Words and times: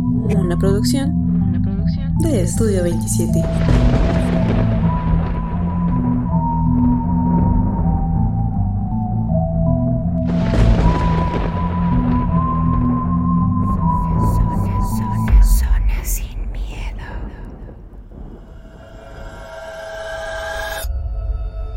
Una 0.00 0.56
producción 0.56 2.14
de 2.20 2.42
Estudio 2.42 2.84
27. 2.84 3.42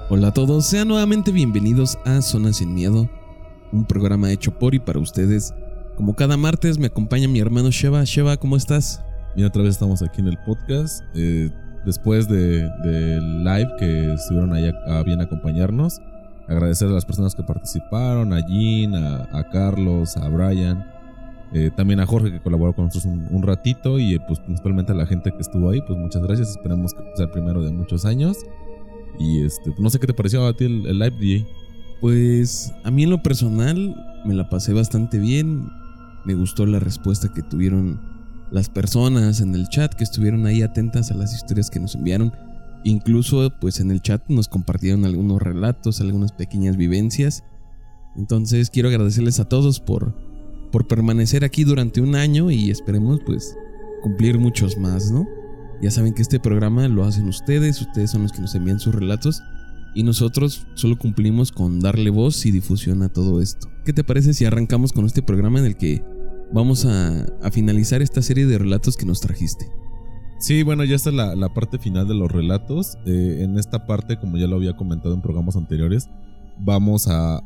Hola 0.09 0.27
a 0.27 0.33
todos, 0.33 0.67
sean 0.67 0.89
nuevamente 0.89 1.31
bienvenidos 1.31 1.97
a 2.05 2.21
Zona 2.21 2.53
Sin 2.53 2.75
Miedo, 2.75 3.09
un 3.71 3.85
programa 3.85 4.31
hecho 4.31 4.59
por 4.59 4.75
y 4.75 4.79
para 4.79 4.99
ustedes. 4.99 5.55
Como 6.01 6.15
cada 6.15 6.35
martes 6.35 6.79
me 6.79 6.87
acompaña 6.87 7.27
mi 7.27 7.37
hermano 7.37 7.69
Sheva. 7.69 8.03
Sheva, 8.05 8.35
¿cómo 8.37 8.55
estás? 8.55 9.05
Bien, 9.35 9.47
otra 9.47 9.61
vez 9.61 9.73
estamos 9.75 10.01
aquí 10.01 10.19
en 10.19 10.29
el 10.29 10.37
podcast. 10.39 11.03
eh, 11.13 11.51
después 11.85 12.27
del 12.27 12.67
de 12.81 13.21
live 13.21 13.69
que 13.77 14.13
estuvieron 14.13 14.51
ahí 14.51 14.71
a, 14.87 15.03
bien 15.03 15.21
acompañarnos. 15.21 16.01
Agradecer 16.47 16.87
a 16.87 16.91
las 16.91 17.05
personas 17.05 17.35
que 17.35 17.43
participaron, 17.43 18.33
a 18.33 18.39
Jean, 18.47 18.95
a, 18.95 19.27
a 19.31 19.47
Carlos, 19.51 20.17
a 20.17 20.27
Brian. 20.27 20.83
eh, 21.53 21.69
también 21.77 21.99
a 21.99 22.07
Jorge 22.07 22.31
que 22.31 22.41
colaboró 22.41 22.73
con 22.73 22.85
nosotros 22.85 23.05
un, 23.05 23.27
un 23.29 23.43
ratito 23.43 23.99
y 23.99 24.15
eh, 24.15 24.19
pues 24.27 24.39
principalmente 24.39 24.93
a 24.93 24.95
la 24.95 25.05
gente 25.05 25.31
que 25.31 25.37
estuvo 25.37 25.69
ahí, 25.69 25.81
pues 25.85 25.99
muchas 25.99 26.23
gracias. 26.23 26.49
Esperemos 26.49 26.95
que 26.95 27.03
sea 27.15 27.25
el 27.25 27.31
primero 27.31 27.61
de 27.61 27.71
muchos 27.71 28.05
años. 28.05 28.37
Y 29.19 29.45
este, 29.45 29.71
no 29.77 29.87
sé 29.91 29.99
qué 29.99 30.07
te 30.07 30.15
pareció 30.15 30.47
a 30.47 30.53
ti 30.53 30.65
el, 30.65 30.87
el 30.87 30.97
live 30.97 31.15
DJ. 31.19 31.47
Pues 31.99 32.73
a 32.83 32.89
mí 32.89 33.03
en 33.03 33.11
lo 33.11 33.21
personal 33.21 33.95
me 34.25 34.33
la 34.33 34.49
pasé 34.49 34.73
bastante 34.73 35.19
bien. 35.19 35.69
Me 36.25 36.33
gustó 36.35 36.65
la 36.65 36.79
respuesta 36.79 37.33
que 37.33 37.41
tuvieron 37.41 37.99
las 38.51 38.69
personas 38.69 39.39
en 39.39 39.55
el 39.55 39.67
chat 39.69 39.93
que 39.93 40.03
estuvieron 40.03 40.45
ahí 40.45 40.61
atentas 40.61 41.09
a 41.09 41.15
las 41.15 41.33
historias 41.33 41.69
que 41.69 41.79
nos 41.79 41.95
enviaron. 41.95 42.33
Incluso 42.83 43.51
pues 43.59 43.79
en 43.79 43.91
el 43.91 44.01
chat 44.01 44.27
nos 44.27 44.47
compartieron 44.47 45.05
algunos 45.05 45.41
relatos, 45.41 46.01
algunas 46.01 46.31
pequeñas 46.31 46.77
vivencias. 46.77 47.43
Entonces 48.15 48.69
quiero 48.69 48.89
agradecerles 48.89 49.39
a 49.39 49.45
todos 49.45 49.79
por, 49.79 50.15
por 50.71 50.87
permanecer 50.87 51.43
aquí 51.43 51.63
durante 51.63 52.01
un 52.01 52.15
año 52.15 52.51
y 52.51 52.69
esperemos 52.69 53.21
pues 53.25 53.55
cumplir 54.01 54.37
muchos 54.37 54.77
más, 54.77 55.11
¿no? 55.11 55.25
Ya 55.81 55.89
saben 55.89 56.13
que 56.13 56.21
este 56.21 56.39
programa 56.39 56.87
lo 56.87 57.03
hacen 57.05 57.27
ustedes, 57.27 57.81
ustedes 57.81 58.11
son 58.11 58.23
los 58.23 58.31
que 58.31 58.41
nos 58.41 58.53
envían 58.53 58.79
sus 58.79 58.93
relatos 58.93 59.41
y 59.95 60.03
nosotros 60.03 60.67
solo 60.75 60.97
cumplimos 60.97 61.51
con 61.51 61.79
darle 61.79 62.09
voz 62.09 62.45
y 62.45 62.51
difusión 62.51 63.01
a 63.03 63.09
todo 63.09 63.41
esto. 63.41 63.69
¿Qué 63.85 63.93
te 63.93 64.03
parece 64.03 64.33
si 64.33 64.45
arrancamos 64.45 64.93
con 64.93 65.05
este 65.05 65.21
programa 65.21 65.59
en 65.59 65.65
el 65.65 65.77
que 65.77 66.03
vamos 66.53 66.85
a, 66.85 67.25
finalizar 67.51 68.01
esta 68.01 68.21
serie 68.21 68.45
de 68.45 68.57
relatos 68.57 68.97
que 68.97 69.05
nos 69.05 69.21
trajiste? 69.21 69.69
Sí, 70.39 70.63
bueno, 70.63 70.83
ya 70.83 70.95
está 70.95 71.11
la, 71.11 71.35
la 71.35 71.53
parte 71.53 71.77
final 71.77 72.07
de 72.07 72.15
los 72.15 72.31
relatos. 72.31 72.97
Eh, 73.05 73.39
en 73.41 73.57
esta 73.57 73.85
parte, 73.85 74.17
como 74.19 74.37
ya 74.37 74.47
lo 74.47 74.55
había 74.55 74.75
comentado 74.75 75.13
en 75.13 75.21
programas 75.21 75.55
anteriores, 75.55 76.09
vamos 76.57 77.07
a, 77.07 77.37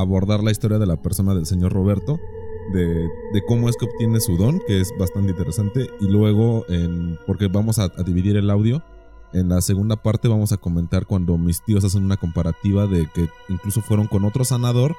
abordar 0.00 0.42
la 0.42 0.50
historia 0.50 0.78
de 0.78 0.86
la 0.86 1.00
persona 1.00 1.34
del 1.34 1.46
señor 1.46 1.72
Roberto, 1.72 2.18
de, 2.74 3.08
cómo 3.46 3.68
es 3.68 3.76
que 3.76 3.86
obtiene 3.86 4.20
su 4.20 4.36
don, 4.36 4.60
que 4.66 4.80
es 4.80 4.92
bastante 4.98 5.30
interesante, 5.30 5.88
y 6.00 6.08
luego, 6.08 6.66
porque 7.26 7.48
vamos 7.48 7.78
a, 7.78 7.84
a 7.84 8.02
dividir 8.02 8.36
el 8.36 8.50
audio, 8.50 8.82
en 9.32 9.48
la 9.48 9.60
segunda 9.60 9.96
parte 9.96 10.28
vamos 10.28 10.52
a 10.52 10.56
comentar 10.56 11.06
cuando 11.06 11.36
mis 11.36 11.62
tíos 11.62 11.84
hacen 11.84 12.04
una 12.04 12.16
comparativa 12.16 12.86
de 12.86 13.06
que 13.14 13.28
incluso 13.50 13.82
fueron 13.82 14.06
con 14.06 14.24
otro 14.24 14.44
sanador 14.44 14.96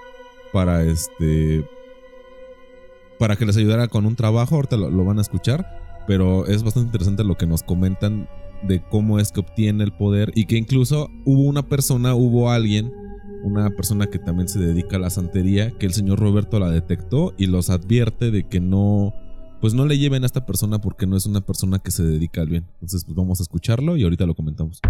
para 0.54 0.84
este 0.84 1.68
para 3.20 3.36
que 3.36 3.46
les 3.46 3.58
ayudara 3.58 3.90
con 3.90 4.06
un 4.06 4.16
trabajo, 4.16 4.56
ahorita 4.56 4.78
lo, 4.78 5.06
van 5.06 5.20
a 5.20 5.22
escuchar, 5.22 5.68
pero 6.08 6.48
es 6.48 6.64
bastante 6.64 6.88
interesante 6.88 7.24
lo 7.24 7.36
que 7.36 7.46
nos 7.46 7.62
comentan 7.62 8.28
de 8.64 8.82
cómo 8.82 9.20
es 9.20 9.32
que 9.32 9.42
obtiene 9.42 9.84
el 9.84 9.92
poder 9.92 10.32
y 10.36 10.46
que 10.46 10.58
incluso 10.58 11.10
hubo 11.26 11.44
una 11.44 11.64
persona, 11.64 12.16
hubo 12.16 12.50
alguien, 12.50 12.92
una 13.44 13.70
persona 13.70 14.08
que 14.08 14.20
también 14.20 14.48
se 14.48 14.60
dedica 14.60 14.96
a 14.96 15.00
la 15.00 15.10
santería, 15.10 15.72
que 15.72 15.86
el 15.86 15.94
señor 15.94 16.20
Roberto 16.20 16.60
la 16.60 16.72
detectó 16.72 17.34
y 17.38 17.48
los 17.48 17.70
advierte 17.70 18.32
de 18.32 18.48
que 18.48 18.62
no, 18.62 19.14
pues 19.62 19.74
no 19.74 19.86
le 19.86 19.98
lleven 19.98 20.24
a 20.24 20.26
esta 20.26 20.46
persona 20.46 20.80
porque 20.80 21.06
no 21.06 21.18
es 21.18 21.26
una 21.26 21.42
persona 21.42 21.80
que 21.80 21.92
se 21.92 22.04
dedica 22.04 22.42
al 22.42 22.48
bien. 22.48 22.66
Entonces, 22.76 23.04
pues 23.04 23.16
vamos 23.16 23.40
a 23.42 23.44
escucharlo 23.44 23.98
y 23.98 24.04
ahorita 24.04 24.26
lo 24.26 24.36
comentamos. 24.36 24.82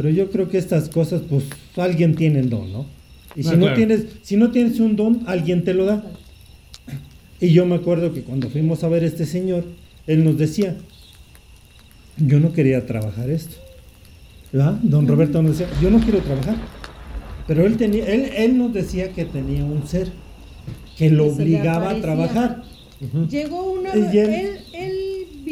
Pero 0.00 0.08
yo 0.14 0.30
creo 0.30 0.48
que 0.48 0.56
estas 0.56 0.88
cosas, 0.88 1.20
pues 1.28 1.44
alguien 1.76 2.14
tiene 2.14 2.38
el 2.40 2.48
don, 2.48 2.72
¿no? 2.72 2.86
Y 3.36 3.42
si 3.42 3.50
Ah, 3.50 3.52
no 3.56 3.58
claro. 3.66 3.76
tienes, 3.76 4.04
si 4.22 4.38
no 4.38 4.50
tienes 4.50 4.80
un 4.80 4.96
don, 4.96 5.24
alguien 5.26 5.62
te 5.62 5.74
lo 5.74 5.84
da. 5.84 6.02
Y 7.38 7.50
yo 7.52 7.66
me 7.66 7.74
acuerdo 7.74 8.14
que 8.14 8.22
cuando 8.22 8.48
fuimos 8.48 8.82
a 8.82 8.88
ver 8.88 9.02
a 9.02 9.06
este 9.06 9.26
señor, 9.26 9.62
él 10.06 10.24
nos 10.24 10.38
decía, 10.38 10.74
yo 12.16 12.40
no 12.40 12.54
quería 12.54 12.86
trabajar 12.86 13.28
esto. 13.28 13.56
¿Verdad? 14.50 14.78
Don 14.82 15.06
Roberto 15.06 15.42
nos 15.42 15.58
decía, 15.58 15.70
yo 15.82 15.90
no 15.90 16.00
quiero 16.00 16.20
trabajar. 16.20 16.56
Pero 17.46 17.66
él 17.66 17.76
tenía, 17.76 18.06
él, 18.06 18.30
él 18.34 18.56
nos 18.56 18.72
decía 18.72 19.12
que 19.12 19.26
tenía 19.26 19.66
un 19.66 19.86
ser 19.86 20.08
que 20.96 21.10
lo 21.10 21.26
obligaba 21.26 21.90
a 21.90 22.00
trabajar. 22.00 22.62
Llegó 23.28 23.70
una 23.70 23.92
él 23.92 24.60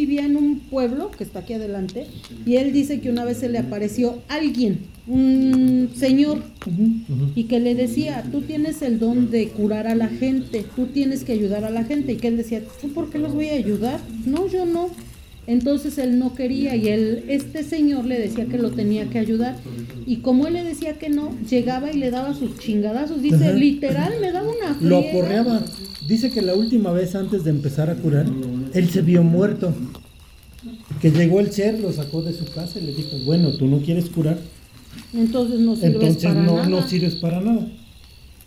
vivía 0.09 0.25
en 0.25 0.37
un 0.37 0.61
pueblo 0.61 1.11
que 1.11 1.23
está 1.23 1.41
aquí 1.41 1.53
adelante 1.53 2.07
y 2.47 2.57
él 2.57 2.73
dice 2.73 3.01
que 3.01 3.11
una 3.11 3.25
vez 3.25 3.39
se 3.39 3.49
le 3.51 3.59
apareció 3.59 4.19
alguien, 4.29 4.79
un 5.07 5.91
señor, 5.95 6.43
y 7.35 7.45
que 7.45 7.61
le 7.61 7.75
decía, 7.75 8.25
tú 8.33 8.41
tienes 8.41 8.81
el 8.83 8.99
don 8.99 9.31
de 9.31 9.49
curar 9.49 9.87
a 9.87 9.95
la 9.95 10.09
gente, 10.09 10.65
tú 10.75 10.87
tienes 10.87 11.25
que 11.25 11.33
ayudar 11.33 11.65
a 11.65 11.71
la 11.71 11.85
gente, 11.85 12.13
y 12.13 12.17
que 12.17 12.29
él 12.29 12.37
decía, 12.39 12.63
¿tú 12.81 12.89
por 12.93 13.11
qué 13.11 13.19
los 13.19 13.35
voy 13.35 13.49
a 13.49 13.55
ayudar? 13.55 14.01
No, 14.25 14.49
yo 14.49 14.65
no. 14.65 14.89
Entonces 15.47 15.97
él 15.97 16.19
no 16.19 16.35
quería 16.35 16.77
y 16.77 16.89
él, 16.89 17.25
este 17.29 17.65
señor 17.65 18.05
le 18.05 18.19
decía 18.21 18.45
que 18.45 18.59
lo 18.59 18.71
tenía 18.71 19.09
que 19.09 19.19
ayudar 19.19 19.57
y 20.07 20.17
como 20.17 20.47
él 20.47 20.53
le 20.53 20.63
decía 20.63 20.99
que 20.99 21.09
no, 21.09 21.31
llegaba 21.49 21.91
y 21.91 21.97
le 21.97 22.11
daba 22.11 22.35
sus 22.35 22.59
chingadazos, 22.59 23.23
dice, 23.23 23.37
Ajá. 23.47 23.53
literal, 23.55 24.13
me 24.21 24.31
daba 24.31 24.47
una 24.51 24.77
Lo 24.83 25.01
friega. 25.01 25.09
aporreaba. 25.11 25.65
Dice 26.07 26.31
que 26.31 26.43
la 26.43 26.55
última 26.55 26.93
vez 26.93 27.15
antes 27.15 27.45
de 27.45 27.51
empezar 27.51 27.89
a 27.89 27.95
curar, 27.95 28.27
él 28.75 28.91
se 28.91 29.03
vio 29.03 29.23
muerto. 29.23 29.73
Que 31.01 31.11
llegó 31.11 31.41
el 31.41 31.53
ser, 31.53 31.79
lo 31.79 31.93
sacó 31.93 32.23
de 32.23 32.33
su 32.33 32.45
casa 32.47 32.79
y 32.79 32.83
le 32.85 32.93
dijo, 32.93 33.17
bueno, 33.25 33.53
tú 33.53 33.67
no 33.67 33.79
quieres 33.79 34.07
curar, 34.11 34.39
Entonces 35.15 35.61
no 35.61 35.77
sirves 35.77 35.95
entonces 35.95 36.25
para 36.25 36.43
no, 36.43 36.57
nada. 36.57 36.69
no 36.69 36.89
sirves 36.89 37.15
para 37.17 37.41
nada. 37.41 37.69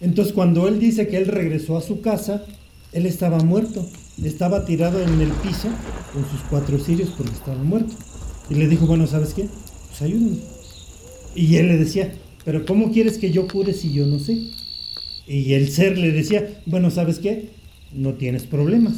Entonces 0.01 0.33
cuando 0.33 0.67
él 0.67 0.79
dice 0.79 1.07
que 1.07 1.17
él 1.17 1.27
regresó 1.27 1.77
a 1.77 1.81
su 1.81 2.01
casa, 2.01 2.43
él 2.91 3.05
estaba 3.05 3.37
muerto. 3.39 3.87
Estaba 4.21 4.65
tirado 4.65 5.01
en 5.01 5.21
el 5.21 5.29
piso 5.29 5.69
con 6.13 6.29
sus 6.29 6.41
cuatro 6.49 6.77
cirios 6.79 7.09
porque 7.15 7.33
estaba 7.33 7.63
muerto. 7.63 7.93
Y 8.49 8.55
le 8.55 8.67
dijo, 8.67 8.85
bueno, 8.85 9.07
¿sabes 9.07 9.33
qué? 9.33 9.47
Pues 9.89 10.01
ayúdame. 10.01 10.37
Y 11.35 11.55
él 11.55 11.69
le 11.69 11.77
decía, 11.77 12.11
pero 12.43 12.65
¿cómo 12.65 12.91
quieres 12.91 13.17
que 13.17 13.31
yo 13.31 13.47
cure 13.47 13.73
si 13.73 13.93
yo 13.93 14.05
no 14.05 14.19
sé? 14.19 14.37
Y 15.27 15.53
el 15.53 15.69
ser 15.69 15.97
le 15.97 16.11
decía, 16.11 16.61
bueno, 16.65 16.91
¿sabes 16.91 17.19
qué? 17.19 17.49
No 17.93 18.15
tienes 18.15 18.43
problemas. 18.43 18.95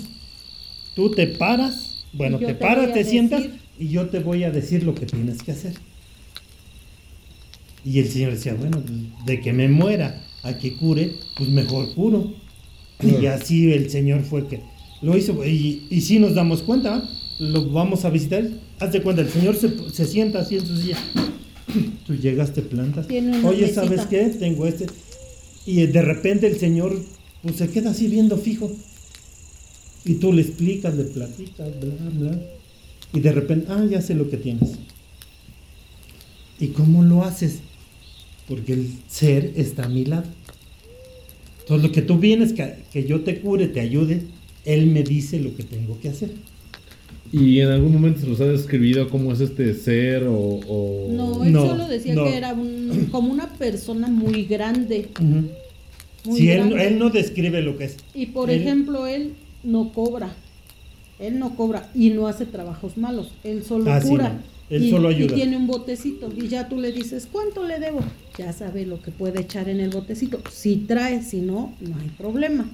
Tú 0.96 1.12
te 1.12 1.28
paras, 1.28 2.06
bueno, 2.14 2.38
te 2.38 2.48
te 2.48 2.56
paras, 2.56 2.94
te 2.94 3.04
sientas 3.04 3.44
y 3.80 3.90
yo 3.90 4.08
te 4.08 4.20
voy 4.20 4.44
a 4.44 4.52
decir 4.52 4.84
lo 4.84 4.94
que 4.94 5.06
tienes 5.06 5.42
que 5.42 5.52
hacer. 5.52 5.74
Y 7.86 8.00
el 8.00 8.08
Señor 8.08 8.32
decía, 8.32 8.54
bueno, 8.54 8.82
pues, 8.82 9.26
de 9.26 9.42
que 9.42 9.52
me 9.54 9.68
muera 9.68 10.24
a 10.44 10.58
que 10.58 10.76
cure, 10.76 11.16
pues 11.36 11.50
mejor 11.50 11.94
curo. 11.94 12.34
Y 13.02 13.26
así 13.26 13.74
el 13.74 13.90
Señor 13.90 14.24
fue 14.24 14.48
que 14.48 14.62
lo 15.02 15.18
hizo. 15.18 15.44
Y, 15.46 15.88
y 15.90 16.02
sí 16.02 16.20
nos 16.20 16.36
damos 16.36 16.64
cuenta, 16.64 17.04
lo 17.40 17.70
vamos 17.70 18.06
a 18.06 18.10
visitar. 18.10 18.48
Haz 18.80 18.94
de 18.94 19.02
cuenta, 19.02 19.22
el 19.22 19.30
Señor 19.30 19.56
se, 19.56 19.72
se 19.92 20.06
sienta 20.06 20.40
así 20.40 20.56
en 20.56 20.66
su 20.66 20.78
silla. 20.78 20.98
Tú 22.08 22.16
llegas, 22.16 22.54
te 22.54 22.62
plantas. 22.62 23.08
Oye, 23.44 23.74
¿sabes 23.74 24.06
qué? 24.06 24.26
Tengo 24.28 24.66
este. 24.66 24.86
Y 25.66 25.86
de 25.88 26.02
repente 26.02 26.48
el 26.48 26.58
Señor 26.58 26.98
pues, 27.42 27.58
se 27.58 27.70
queda 27.70 27.92
así 27.92 28.08
viendo 28.08 28.38
fijo. 28.38 28.72
Y 30.06 30.16
tú 30.16 30.34
le 30.34 30.42
explicas, 30.42 30.96
le 30.96 31.06
platicas, 31.06 31.70
bla, 31.80 32.10
bla. 32.30 32.42
Y 33.14 33.20
de 33.20 33.32
repente, 33.32 33.68
ah, 33.70 33.86
ya 33.90 34.02
sé 34.02 34.16
lo 34.16 34.30
que 34.30 34.38
tienes. 34.38 34.72
¿Y 36.60 36.68
cómo 36.68 37.04
lo 37.04 37.24
haces? 37.24 37.60
Porque 38.48 38.74
el 38.74 38.90
ser 39.08 39.54
está 39.56 39.86
a 39.86 39.90
mi 39.90 40.06
lado. 40.06 40.26
Entonces, 41.62 41.88
lo 41.88 41.92
que 41.94 42.02
tú 42.02 42.18
vienes, 42.20 42.54
que, 42.54 42.76
que 42.92 43.06
yo 43.06 43.22
te 43.22 43.40
cure, 43.40 43.68
te 43.68 43.80
ayude, 43.80 44.24
Él 44.66 44.88
me 44.88 45.04
dice 45.04 45.40
lo 45.40 45.56
que 45.56 45.64
tengo 45.64 46.00
que 46.02 46.10
hacer. 46.10 46.32
¿Y 47.32 47.62
en 47.62 47.70
algún 47.70 47.94
momento 47.94 48.20
se 48.22 48.28
los 48.28 48.40
ha 48.42 48.46
describido 48.46 49.10
cómo 49.10 49.32
es 49.34 49.40
este 49.40 49.74
ser 49.74 50.24
o...? 50.24 50.36
o- 50.36 51.08
No, 51.12 51.44
él 51.44 51.52
No, 51.54 51.66
solo 51.66 51.88
decía 51.88 52.14
no. 52.14 52.26
que 52.26 52.36
era 52.38 52.54
un, 52.54 53.08
como 53.12 53.32
una 53.32 53.50
persona 53.54 54.08
muy 54.08 54.44
grande. 54.44 55.08
Muy 56.26 56.38
Si 56.40 56.50
él, 56.50 57.00
no 57.00 57.10
describe 57.10 57.62
lo 57.62 57.78
que 57.78 57.86
es. 57.86 57.98
Y 58.14 58.28
por 58.28 58.50
él- 58.52 58.62
ejemplo, 58.62 59.08
él 59.08 59.34
no 59.64 59.92
cobra. 59.92 60.34
Él 61.20 61.40
no 61.40 61.56
cobra 61.56 61.90
y 61.96 62.10
no 62.10 62.28
hace 62.28 62.46
trabajos 62.46 62.98
malos, 62.98 63.32
él 63.44 63.64
solo 63.64 63.92
Ah, 63.92 64.02
sí, 64.02 64.10
cura. 64.10 64.30
no. 64.30 64.54
Él 64.70 64.84
y, 64.86 64.90
solo 64.90 65.12
y 65.12 65.16
ayuda. 65.16 65.36
tiene 65.36 65.56
un 65.58 65.68
botecito 65.68 66.30
y 66.36 66.48
ya 66.48 66.68
tú 66.68 66.80
le 66.80 66.92
dices, 66.92 67.28
¿cuánto 67.32 67.64
le 67.68 67.80
debo? 67.80 68.00
Ya 68.38 68.52
sabe 68.54 68.86
lo 68.86 69.02
que 69.02 69.12
puede 69.12 69.42
echar 69.42 69.70
en 69.70 69.80
el 69.80 69.90
botecito. 69.92 70.42
Si 70.52 70.78
trae, 70.78 71.22
si 71.22 71.42
no, 71.42 71.74
no 71.82 71.96
hay 72.00 72.10
problema. 72.10 72.66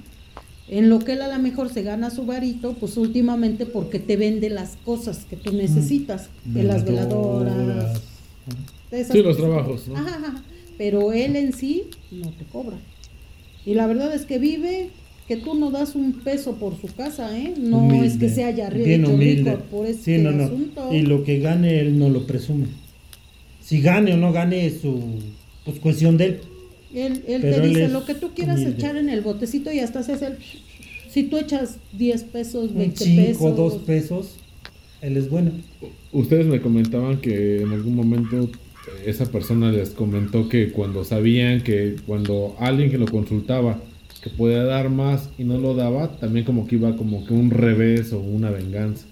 En 0.68 0.88
lo 0.88 1.00
que 1.00 1.12
él 1.12 1.22
a 1.22 1.28
lo 1.28 1.42
mejor 1.42 1.68
se 1.68 1.82
gana 1.82 2.10
su 2.10 2.24
varito, 2.26 2.74
pues 2.74 2.96
últimamente 2.96 3.66
porque 3.66 3.98
te 3.98 4.16
vende 4.16 4.48
las 4.50 4.76
cosas 4.84 5.26
que 5.28 5.36
tú 5.36 5.52
necesitas, 5.52 6.30
de 6.44 6.62
las 6.62 6.84
veladoras, 6.84 8.00
de 8.90 9.00
esas 9.00 9.12
Sí, 9.12 9.22
los 9.22 9.36
cosas. 9.36 9.50
trabajos, 9.50 9.88
¿no? 9.88 9.96
Ajá, 9.96 10.16
ajá. 10.16 10.42
Pero 10.78 11.12
él 11.12 11.36
en 11.36 11.52
sí 11.52 11.84
no 12.12 12.30
te 12.30 12.44
cobra. 12.44 12.78
Y 13.66 13.74
la 13.74 13.86
verdad 13.86 14.14
es 14.14 14.24
que 14.24 14.38
vive 14.38 14.90
que 15.30 15.36
tú 15.36 15.54
no 15.54 15.70
das 15.70 15.94
un 15.94 16.12
peso 16.24 16.56
por 16.56 16.76
su 16.80 16.88
casa, 16.88 17.38
¿eh? 17.38 17.54
No 17.56 17.78
Humilde, 17.78 18.06
es 18.08 18.16
que 18.16 18.28
se 18.30 18.42
haya 18.42 18.68
bien 18.68 19.04
humilde. 19.04 19.52
rico 19.52 19.62
por 19.70 19.86
este 19.86 20.16
Sí, 20.16 20.20
no, 20.20 20.32
no. 20.32 20.42
asunto. 20.42 20.92
Y 20.92 21.02
lo 21.02 21.22
que 21.22 21.38
gane 21.38 21.78
él 21.78 21.96
no 22.00 22.08
lo 22.08 22.26
presume. 22.26 22.66
Si 23.62 23.80
gane 23.80 24.12
o 24.14 24.16
no 24.16 24.32
gane 24.32 24.66
es 24.66 24.80
su 24.80 25.00
pues 25.64 25.78
cuestión 25.78 26.16
de 26.16 26.24
él. 26.24 26.40
Él, 26.92 27.22
él 27.28 27.42
te 27.42 27.60
dice 27.60 27.88
lo 27.90 28.04
que 28.04 28.16
tú 28.16 28.30
quieras 28.34 28.56
humilde. 28.56 28.74
echar 28.76 28.96
en 28.96 29.08
el 29.08 29.20
botecito 29.20 29.70
y 29.72 29.78
hasta 29.78 30.02
se 30.02 30.14
hace 30.14 30.26
el... 30.26 30.36
Si 31.08 31.22
tú 31.22 31.38
echas 31.38 31.76
10 31.92 32.24
pesos, 32.24 32.70
Un 32.72 32.78
20 32.78 33.04
5 33.04 33.26
pesos... 33.26 33.56
dos 33.56 33.74
pesos, 33.84 34.36
él 35.00 35.16
es 35.16 35.30
bueno. 35.30 35.52
Ustedes 36.10 36.46
me 36.46 36.60
comentaban 36.60 37.20
que 37.20 37.62
en 37.62 37.70
algún 37.70 37.94
momento 37.94 38.50
esa 39.06 39.26
persona 39.26 39.70
les 39.70 39.90
comentó 39.90 40.48
que 40.48 40.72
cuando 40.72 41.04
sabían 41.04 41.62
que 41.62 41.94
cuando 42.04 42.56
alguien 42.58 42.90
que 42.90 42.98
lo 42.98 43.06
consultaba 43.06 43.80
que 44.22 44.30
podía 44.30 44.64
dar 44.64 44.90
más 44.90 45.30
y 45.38 45.44
no 45.44 45.58
lo 45.58 45.74
daba, 45.74 46.16
también 46.18 46.44
como 46.44 46.66
que 46.66 46.76
iba 46.76 46.96
como 46.96 47.24
que 47.26 47.32
un 47.32 47.50
revés 47.50 48.12
o 48.12 48.20
una 48.20 48.50
venganza. 48.50 49.06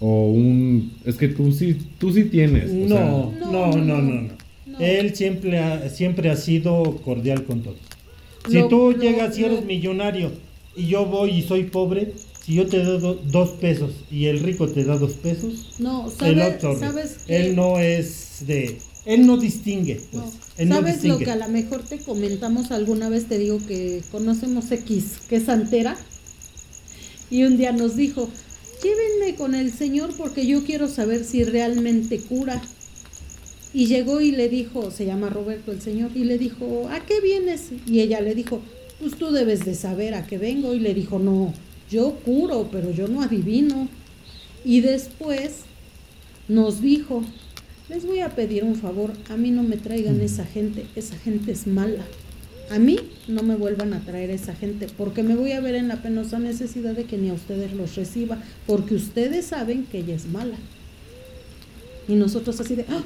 O 0.00 0.30
un 0.30 0.92
es 1.04 1.16
que 1.16 1.28
tú 1.28 1.50
sí 1.52 1.76
tú 1.98 2.12
sí 2.12 2.24
tienes, 2.24 2.70
o 2.70 2.74
No, 2.74 2.88
sea, 2.88 3.04
no, 3.10 3.32
No, 3.40 3.50
no, 3.50 3.76
no, 3.76 3.98
no. 4.02 4.02
no. 4.22 4.28
No. 4.66 4.78
Él 4.80 5.14
siempre 5.16 5.58
ha, 5.58 5.88
siempre 5.88 6.30
ha 6.30 6.36
sido 6.36 6.96
cordial 7.04 7.44
con 7.44 7.62
todos. 7.62 7.78
Si 8.48 8.58
Lo- 8.58 8.68
tú 8.68 8.92
llegas 8.92 9.36
y 9.38 9.44
eres 9.44 9.60
lo- 9.60 9.66
millonario 9.66 10.30
y 10.76 10.86
yo 10.86 11.06
voy 11.06 11.30
y 11.30 11.42
soy 11.42 11.64
pobre, 11.64 12.12
si 12.44 12.54
yo 12.54 12.66
te 12.66 12.84
doy 12.84 13.00
do- 13.00 13.20
dos 13.32 13.50
pesos 13.54 13.90
y 14.10 14.26
el 14.26 14.40
rico 14.40 14.68
te 14.68 14.84
da 14.84 14.96
dos 14.98 15.14
pesos, 15.14 15.74
No, 15.80 16.06
él 16.24 16.38
¿sabes. 16.78 17.24
Él 17.28 17.56
no 17.56 17.78
es 17.80 18.44
de... 18.46 18.78
Él 19.04 19.26
no 19.26 19.36
distingue, 19.38 20.00
pues. 20.12 20.38
¿Sabes 20.66 21.04
lo 21.04 21.18
que 21.18 21.30
a 21.30 21.36
lo 21.36 21.48
mejor 21.48 21.84
te 21.84 21.98
comentamos 21.98 22.72
alguna 22.72 23.08
vez? 23.08 23.26
Te 23.26 23.38
digo 23.38 23.60
que 23.64 24.02
conocemos 24.10 24.70
X, 24.72 25.18
que 25.28 25.36
es 25.36 25.44
santera. 25.44 25.96
Y 27.30 27.44
un 27.44 27.56
día 27.56 27.70
nos 27.70 27.94
dijo, 27.94 28.28
llévenme 28.82 29.36
con 29.36 29.54
el 29.54 29.72
Señor 29.72 30.10
porque 30.16 30.46
yo 30.46 30.64
quiero 30.64 30.88
saber 30.88 31.24
si 31.24 31.44
realmente 31.44 32.18
cura. 32.18 32.60
Y 33.72 33.86
llegó 33.86 34.20
y 34.20 34.32
le 34.32 34.48
dijo, 34.48 34.90
se 34.90 35.04
llama 35.04 35.28
Roberto 35.28 35.70
el 35.70 35.80
Señor, 35.80 36.10
y 36.14 36.24
le 36.24 36.38
dijo, 36.38 36.88
¿a 36.90 37.04
qué 37.04 37.20
vienes? 37.20 37.66
Y 37.86 38.00
ella 38.00 38.20
le 38.20 38.34
dijo, 38.34 38.60
pues 38.98 39.16
tú 39.16 39.30
debes 39.30 39.64
de 39.64 39.74
saber 39.74 40.14
a 40.14 40.26
qué 40.26 40.38
vengo. 40.38 40.74
Y 40.74 40.80
le 40.80 40.94
dijo, 40.94 41.18
no, 41.18 41.52
yo 41.90 42.14
curo, 42.24 42.68
pero 42.72 42.90
yo 42.90 43.06
no 43.06 43.22
adivino. 43.22 43.88
Y 44.64 44.80
después 44.80 45.60
nos 46.48 46.80
dijo, 46.80 47.22
les 47.88 48.04
voy 48.04 48.20
a 48.20 48.30
pedir 48.30 48.64
un 48.64 48.76
favor, 48.76 49.12
a 49.28 49.36
mí 49.36 49.50
no 49.50 49.62
me 49.62 49.76
traigan 49.76 50.20
esa 50.20 50.44
gente, 50.44 50.86
esa 50.94 51.16
gente 51.16 51.52
es 51.52 51.66
mala. 51.66 52.04
A 52.70 52.78
mí 52.78 52.98
no 53.28 53.42
me 53.42 53.56
vuelvan 53.56 53.94
a 53.94 54.00
traer 54.00 54.30
esa 54.30 54.54
gente, 54.54 54.88
porque 54.96 55.22
me 55.22 55.36
voy 55.36 55.52
a 55.52 55.60
ver 55.60 55.74
en 55.74 55.88
la 55.88 56.02
penosa 56.02 56.38
necesidad 56.38 56.94
de 56.94 57.04
que 57.04 57.16
ni 57.16 57.30
a 57.30 57.34
ustedes 57.34 57.72
los 57.72 57.96
reciba, 57.96 58.38
porque 58.66 58.94
ustedes 58.94 59.46
saben 59.46 59.86
que 59.86 59.98
ella 59.98 60.14
es 60.14 60.26
mala. 60.26 60.56
Y 62.06 62.14
nosotros 62.14 62.60
así 62.60 62.74
de, 62.74 62.84
¡ah! 62.90 63.02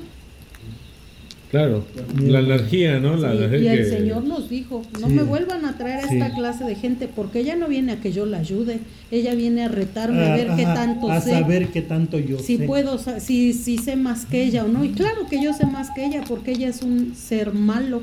Claro, 1.53 1.85
la 2.21 2.41
energía, 2.41 2.99
¿no? 2.99 3.15
La 3.17 3.31
Sí, 3.31 3.37
y 3.37 3.45
energía 3.45 3.73
el 3.75 3.79
que- 3.85 3.91
Señor 3.91 4.25
nos 4.25 4.49
dijo, 4.51 4.83
no 5.01 5.07
Sí. 5.07 5.13
me 5.13 5.23
vuelvan 5.23 5.65
a 5.65 5.77
traer 5.79 6.05
a 6.05 6.09
Sí. 6.09 6.17
esta 6.17 6.35
clase 6.35 6.65
de 6.65 6.75
gente, 6.75 7.07
porque 7.07 7.39
ella 7.39 7.55
no 7.55 7.69
viene 7.69 7.93
a 7.93 8.01
que 8.01 8.11
yo 8.11 8.27
la 8.27 8.39
ayude, 8.39 8.81
ella 9.13 9.35
viene 9.35 9.63
a 9.65 9.69
retarme 9.69 10.25
a 10.27 10.35
ver 10.35 10.49
qué 10.57 10.65
tanto 10.65 11.09
a 11.13 11.21
sé. 11.21 11.31
saber 11.31 11.69
qué 11.69 11.83
tanto 11.83 12.19
yo 12.19 12.41
si 12.41 12.57
sé. 12.57 12.65
puedo, 12.65 12.99
si, 13.21 13.53
si 13.53 13.79
sé 13.79 13.95
más 13.95 14.27
que 14.27 14.43
ella 14.43 14.65
o 14.65 14.69
no. 14.69 14.85
Y 14.85 14.89
claro 14.91 15.27
que 15.31 15.41
yo 15.41 15.53
sé 15.53 15.67
más 15.67 15.91
que 15.91 16.05
ella 16.07 16.25
porque 16.27 16.51
ella 16.53 16.69
es 16.69 16.83
un 16.83 17.15
ser 17.15 17.53
malo. 17.55 18.03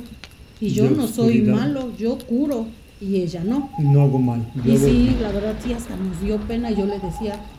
Y 0.61 0.69
yo 0.69 0.89
no 0.89 1.07
soy 1.07 1.41
malo, 1.41 1.91
yo 1.97 2.17
curo 2.17 2.67
y 3.01 3.15
ella 3.17 3.43
no. 3.45 3.69
Y 3.79 3.83
no 3.83 4.01
hago 4.03 4.19
mal. 4.19 4.41
Yo 4.63 4.73
Y 4.73 4.75
hago- 4.75 4.85
sí, 4.85 5.15
la 5.21 5.31
verdad 5.31 5.55
sí, 5.63 5.73
hasta 5.73 5.95
nos 5.95 6.21
dio 6.21 6.37
pena 6.37 6.69
yo 6.69 6.85
le 6.85 6.99
decía, 6.99 7.33
ya 7.33 7.33
ves, 7.33 7.37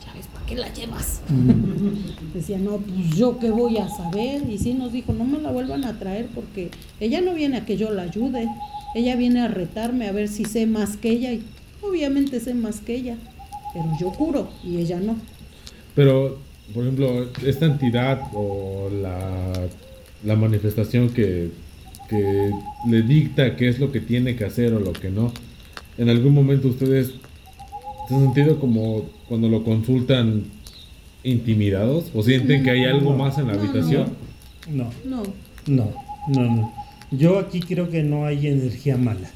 qué 0.51 0.61
la 0.61 0.73
llevas? 0.73 1.21
Mm. 1.29 2.33
Decía, 2.33 2.57
no, 2.57 2.77
pues 2.77 3.15
yo 3.15 3.39
qué 3.39 3.49
voy 3.51 3.77
a 3.77 3.87
saber. 3.87 4.43
Y 4.49 4.57
sí 4.57 4.73
nos 4.73 4.91
dijo, 4.91 5.13
no 5.13 5.23
me 5.23 5.39
la 5.39 5.51
vuelvan 5.51 5.85
a 5.85 5.97
traer 5.97 6.27
porque 6.35 6.69
ella 6.99 7.21
no 7.21 7.33
viene 7.33 7.57
a 7.57 7.65
que 7.65 7.77
yo 7.77 7.89
la 7.91 8.03
ayude. 8.03 8.47
Ella 8.93 9.15
viene 9.15 9.41
a 9.41 9.47
retarme 9.47 10.07
a 10.07 10.11
ver 10.11 10.27
si 10.27 10.43
sé 10.43 10.65
más 10.67 10.97
que 10.97 11.09
ella. 11.09 11.31
Y 11.31 11.43
obviamente 11.81 12.39
sé 12.39 12.53
más 12.53 12.81
que 12.81 12.95
ella, 12.95 13.15
pero 13.73 13.85
yo 13.99 14.11
curo 14.11 14.49
y 14.63 14.77
ella 14.77 14.99
no. 14.99 15.15
Pero, 15.95 16.39
por 16.73 16.83
ejemplo, 16.83 17.29
esta 17.45 17.65
entidad 17.65 18.21
o 18.33 18.89
la, 19.01 19.53
la 20.25 20.35
manifestación 20.35 21.09
que, 21.09 21.51
que 22.09 22.51
le 22.89 23.01
dicta 23.03 23.55
qué 23.55 23.69
es 23.69 23.79
lo 23.79 23.91
que 23.91 24.01
tiene 24.01 24.35
que 24.35 24.43
hacer 24.43 24.73
o 24.73 24.79
lo 24.79 24.91
que 24.91 25.09
no, 25.09 25.31
en 25.97 26.09
algún 26.09 26.33
momento 26.33 26.67
ustedes 26.67 27.13
han 28.15 28.21
sentido 28.33 28.59
como 28.59 29.03
cuando 29.27 29.47
lo 29.49 29.63
consultan 29.63 30.43
intimidados 31.23 32.05
o 32.15 32.23
sienten 32.23 32.63
que 32.63 32.71
hay 32.71 32.83
algo 32.85 33.13
más 33.13 33.37
en 33.37 33.47
la 33.47 33.53
No, 33.53 33.59
no, 33.63 33.69
habitación. 33.69 34.07
No, 34.69 34.89
No, 35.05 35.23
no, 35.67 35.91
no, 36.27 36.55
no. 36.55 36.73
Yo 37.11 37.39
aquí 37.39 37.59
creo 37.59 37.89
que 37.89 38.03
no 38.03 38.25
hay 38.25 38.47
energía 38.47 38.97
mala. 38.97 39.29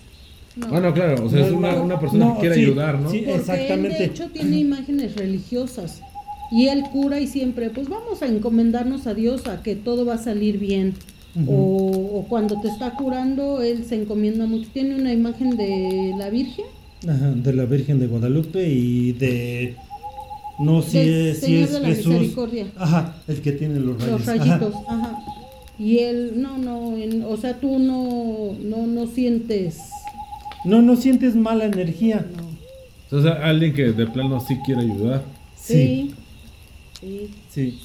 no. 0.56 0.68
Ah, 0.72 0.80
no, 0.80 0.94
claro, 0.94 1.26
o 1.26 1.30
sea, 1.30 1.40
No, 1.42 1.46
es 1.48 1.52
una, 1.52 1.72
no, 1.74 1.84
una 1.84 2.00
persona 2.00 2.26
no, 2.26 2.34
que 2.36 2.40
quiere 2.42 2.56
sí, 2.56 2.62
ayudar, 2.62 3.00
¿no? 3.00 3.12
sí. 3.12 3.20
Porque 3.20 3.40
Exactamente. 3.40 3.88
él 3.90 3.98
de 3.98 4.06
hecho 4.06 4.30
tiene 4.30 4.58
imágenes 4.58 5.16
religiosas 5.16 6.02
y 6.52 6.68
él 6.68 6.84
cura 6.92 7.20
y 7.20 7.28
siempre, 7.28 7.70
pues 7.70 7.90
vamos 7.90 8.22
a 8.22 8.28
encomendarnos 8.28 9.08
a 9.08 9.14
Dios 9.14 9.48
a 9.48 9.62
que 9.62 9.76
todo 9.76 10.06
va 10.06 10.16
a 10.16 10.18
salir 10.18 10.58
bien. 10.60 10.94
Ujú. 11.38 11.52
o, 11.52 12.20
o 12.20 12.24
cuando 12.30 12.62
te 12.62 12.70
está 12.70 12.92
curando, 12.92 13.62
él 13.62 13.84
se 13.84 13.96
encomienda 13.96 14.46
mucho. 14.46 14.70
Tiene 14.72 14.96
una 14.96 15.12
imagen 15.12 15.58
de 15.58 16.14
la 16.18 16.30
Virgen, 16.30 16.64
Ajá, 17.04 17.32
de 17.36 17.54
la 17.54 17.66
Virgen 17.66 18.00
de 18.00 18.08
Guadalupe 18.08 18.68
y 18.68 19.12
de 19.14 19.76
no 20.60 20.82
si 20.82 20.98
es, 21.00 21.40
si 21.40 21.46
Señor 21.48 21.64
es 21.64 21.72
de 21.74 21.80
la 21.82 21.88
Jesús. 21.90 22.08
Misericordia. 22.14 22.68
Ajá, 22.78 23.16
el 23.28 23.42
que 23.42 23.52
tiene 23.52 23.80
los 23.80 24.02
rayos. 24.02 24.26
los 24.26 24.26
rayitos, 24.26 24.74
ajá. 24.88 25.20
Y 25.78 26.00
él, 26.00 26.34
no, 26.38 26.58
no, 26.58 26.96
en- 26.98 27.24
o 27.24 27.36
sea, 27.38 27.60
tú 27.60 27.78
no, 27.80 28.54
no, 28.62 28.88
no 28.88 29.08
sientes, 29.08 29.80
No, 30.64 30.82
no 30.82 30.96
sientes 30.96 31.36
mala 31.36 31.66
energía. 31.66 32.26
no. 32.36 32.56
O 33.18 33.22
sea, 33.22 33.34
alguien 33.46 33.74
que 33.74 33.92
de 33.92 34.08
plano 34.08 34.40
sí 34.40 34.58
quiere 34.66 34.82
ayudar. 34.82 35.22
Sí, 35.56 36.12
sí. 37.00 37.30
Sí. 37.50 37.80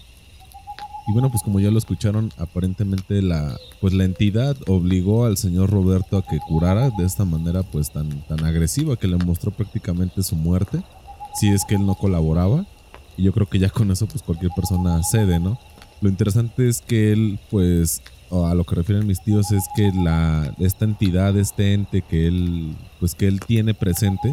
Y 1.11 1.13
bueno, 1.13 1.29
pues 1.29 1.43
como 1.43 1.59
ya 1.59 1.73
lo 1.73 1.79
escucharon, 1.79 2.31
aparentemente 2.39 3.21
la 3.21 3.59
pues 3.81 3.93
la 3.93 4.05
entidad 4.05 4.57
obligó 4.69 5.25
al 5.25 5.37
señor 5.37 5.69
Roberto 5.69 6.17
a 6.17 6.23
que 6.25 6.39
curara 6.39 6.91
de 6.91 7.05
esta 7.05 7.25
manera 7.25 7.65
pues 7.65 7.91
tan 7.91 8.09
tan 8.29 8.45
agresiva 8.45 8.95
que 8.95 9.09
le 9.09 9.17
mostró 9.17 9.51
prácticamente 9.51 10.23
su 10.23 10.37
muerte, 10.37 10.85
si 11.35 11.49
es 11.49 11.65
que 11.65 11.75
él 11.75 11.85
no 11.85 11.97
colaboraba. 11.97 12.65
Y 13.17 13.25
yo 13.25 13.33
creo 13.33 13.49
que 13.49 13.59
ya 13.59 13.71
con 13.71 13.91
eso 13.91 14.07
pues 14.07 14.23
cualquier 14.23 14.53
persona 14.53 15.03
cede, 15.03 15.41
¿no? 15.41 15.59
Lo 16.01 16.09
interesante 16.09 16.69
es 16.69 16.81
que 16.81 17.11
él 17.11 17.41
pues 17.51 18.03
a 18.31 18.55
lo 18.55 18.63
que 18.63 18.77
refieren 18.77 19.05
mis 19.05 19.21
tíos 19.21 19.51
es 19.51 19.65
que 19.75 19.91
la 19.91 20.55
esta 20.61 20.85
entidad, 20.85 21.37
este 21.37 21.75
ente 21.75 22.03
que 22.03 22.29
él 22.29 22.77
pues 23.01 23.17
que 23.17 23.27
él 23.27 23.41
tiene 23.41 23.75
presente 23.75 24.33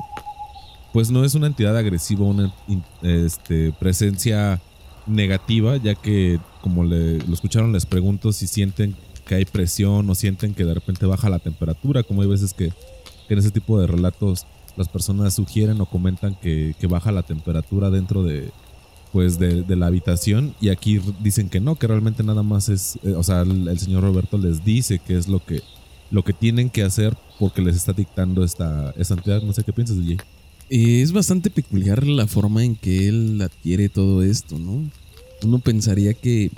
pues 0.93 1.09
no 1.09 1.25
es 1.25 1.33
una 1.33 1.47
entidad 1.47 1.75
agresiva, 1.75 2.25
una 2.25 2.53
este, 3.01 3.71
presencia 3.79 4.61
negativa, 5.07 5.77
ya 5.77 5.95
que 5.95 6.39
como 6.61 6.83
le, 6.83 7.19
lo 7.19 7.33
escucharon 7.33 7.71
les 7.71 7.85
pregunto 7.85 8.31
si 8.33 8.47
sienten 8.47 8.95
que 9.25 9.35
hay 9.35 9.45
presión 9.45 10.09
o 10.09 10.15
sienten 10.15 10.53
que 10.53 10.65
de 10.65 10.73
repente 10.73 11.05
baja 11.05 11.29
la 11.29 11.39
temperatura, 11.39 12.03
como 12.03 12.21
hay 12.21 12.27
veces 12.27 12.53
que, 12.53 12.71
que 13.27 13.33
en 13.33 13.39
ese 13.39 13.51
tipo 13.51 13.79
de 13.79 13.87
relatos 13.87 14.45
las 14.75 14.87
personas 14.87 15.33
sugieren 15.33 15.81
o 15.81 15.85
comentan 15.85 16.35
que, 16.35 16.75
que 16.79 16.87
baja 16.87 17.11
la 17.11 17.23
temperatura 17.23 17.89
dentro 17.89 18.23
de 18.23 18.51
pues 19.11 19.39
de, 19.39 19.63
la 19.75 19.87
habitación 19.87 20.53
y 20.59 20.69
aquí 20.69 20.99
dicen 21.21 21.49
que 21.49 21.59
no, 21.59 21.75
que 21.75 21.87
realmente 21.87 22.23
nada 22.23 22.43
más 22.43 22.69
es, 22.69 22.99
eh, 23.03 23.13
o 23.15 23.23
sea, 23.23 23.41
el, 23.41 23.67
el 23.67 23.79
señor 23.79 24.03
Roberto 24.03 24.37
les 24.37 24.63
dice 24.63 24.99
que 24.99 25.17
es 25.17 25.27
lo 25.27 25.43
que 25.43 25.61
lo 26.11 26.23
que 26.23 26.33
tienen 26.33 26.69
que 26.69 26.83
hacer 26.83 27.17
porque 27.39 27.61
les 27.61 27.75
está 27.75 27.93
dictando 27.93 28.43
esta, 28.43 28.93
esta 28.97 29.13
entidad, 29.13 29.41
no 29.41 29.53
sé 29.53 29.63
qué 29.63 29.73
piensas, 29.73 29.97
DJ. 29.97 30.17
Eh, 30.69 31.01
es 31.01 31.13
bastante 31.13 31.49
peculiar 31.49 32.05
la 32.05 32.27
forma 32.27 32.63
en 32.63 32.75
que 32.75 33.07
él 33.07 33.41
adquiere 33.41 33.87
todo 33.87 34.21
esto, 34.21 34.59
¿no? 34.59 34.89
Uno 35.43 35.59
pensaría 35.59 36.13
que, 36.13 36.51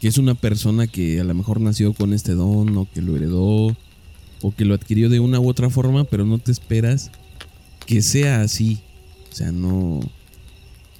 que 0.00 0.08
es 0.08 0.18
una 0.18 0.34
persona 0.34 0.86
que 0.86 1.20
a 1.20 1.24
lo 1.24 1.34
mejor 1.34 1.60
nació 1.60 1.92
con 1.92 2.12
este 2.12 2.32
don 2.32 2.76
o 2.76 2.88
que 2.92 3.00
lo 3.00 3.16
heredó 3.16 3.76
o 4.40 4.54
que 4.56 4.64
lo 4.64 4.74
adquirió 4.74 5.08
de 5.08 5.20
una 5.20 5.38
u 5.38 5.48
otra 5.48 5.70
forma, 5.70 6.04
pero 6.04 6.24
no 6.24 6.38
te 6.38 6.50
esperas 6.50 7.10
que 7.86 8.02
sea 8.02 8.40
así. 8.40 8.80
O 9.30 9.34
sea, 9.34 9.52
no... 9.52 10.00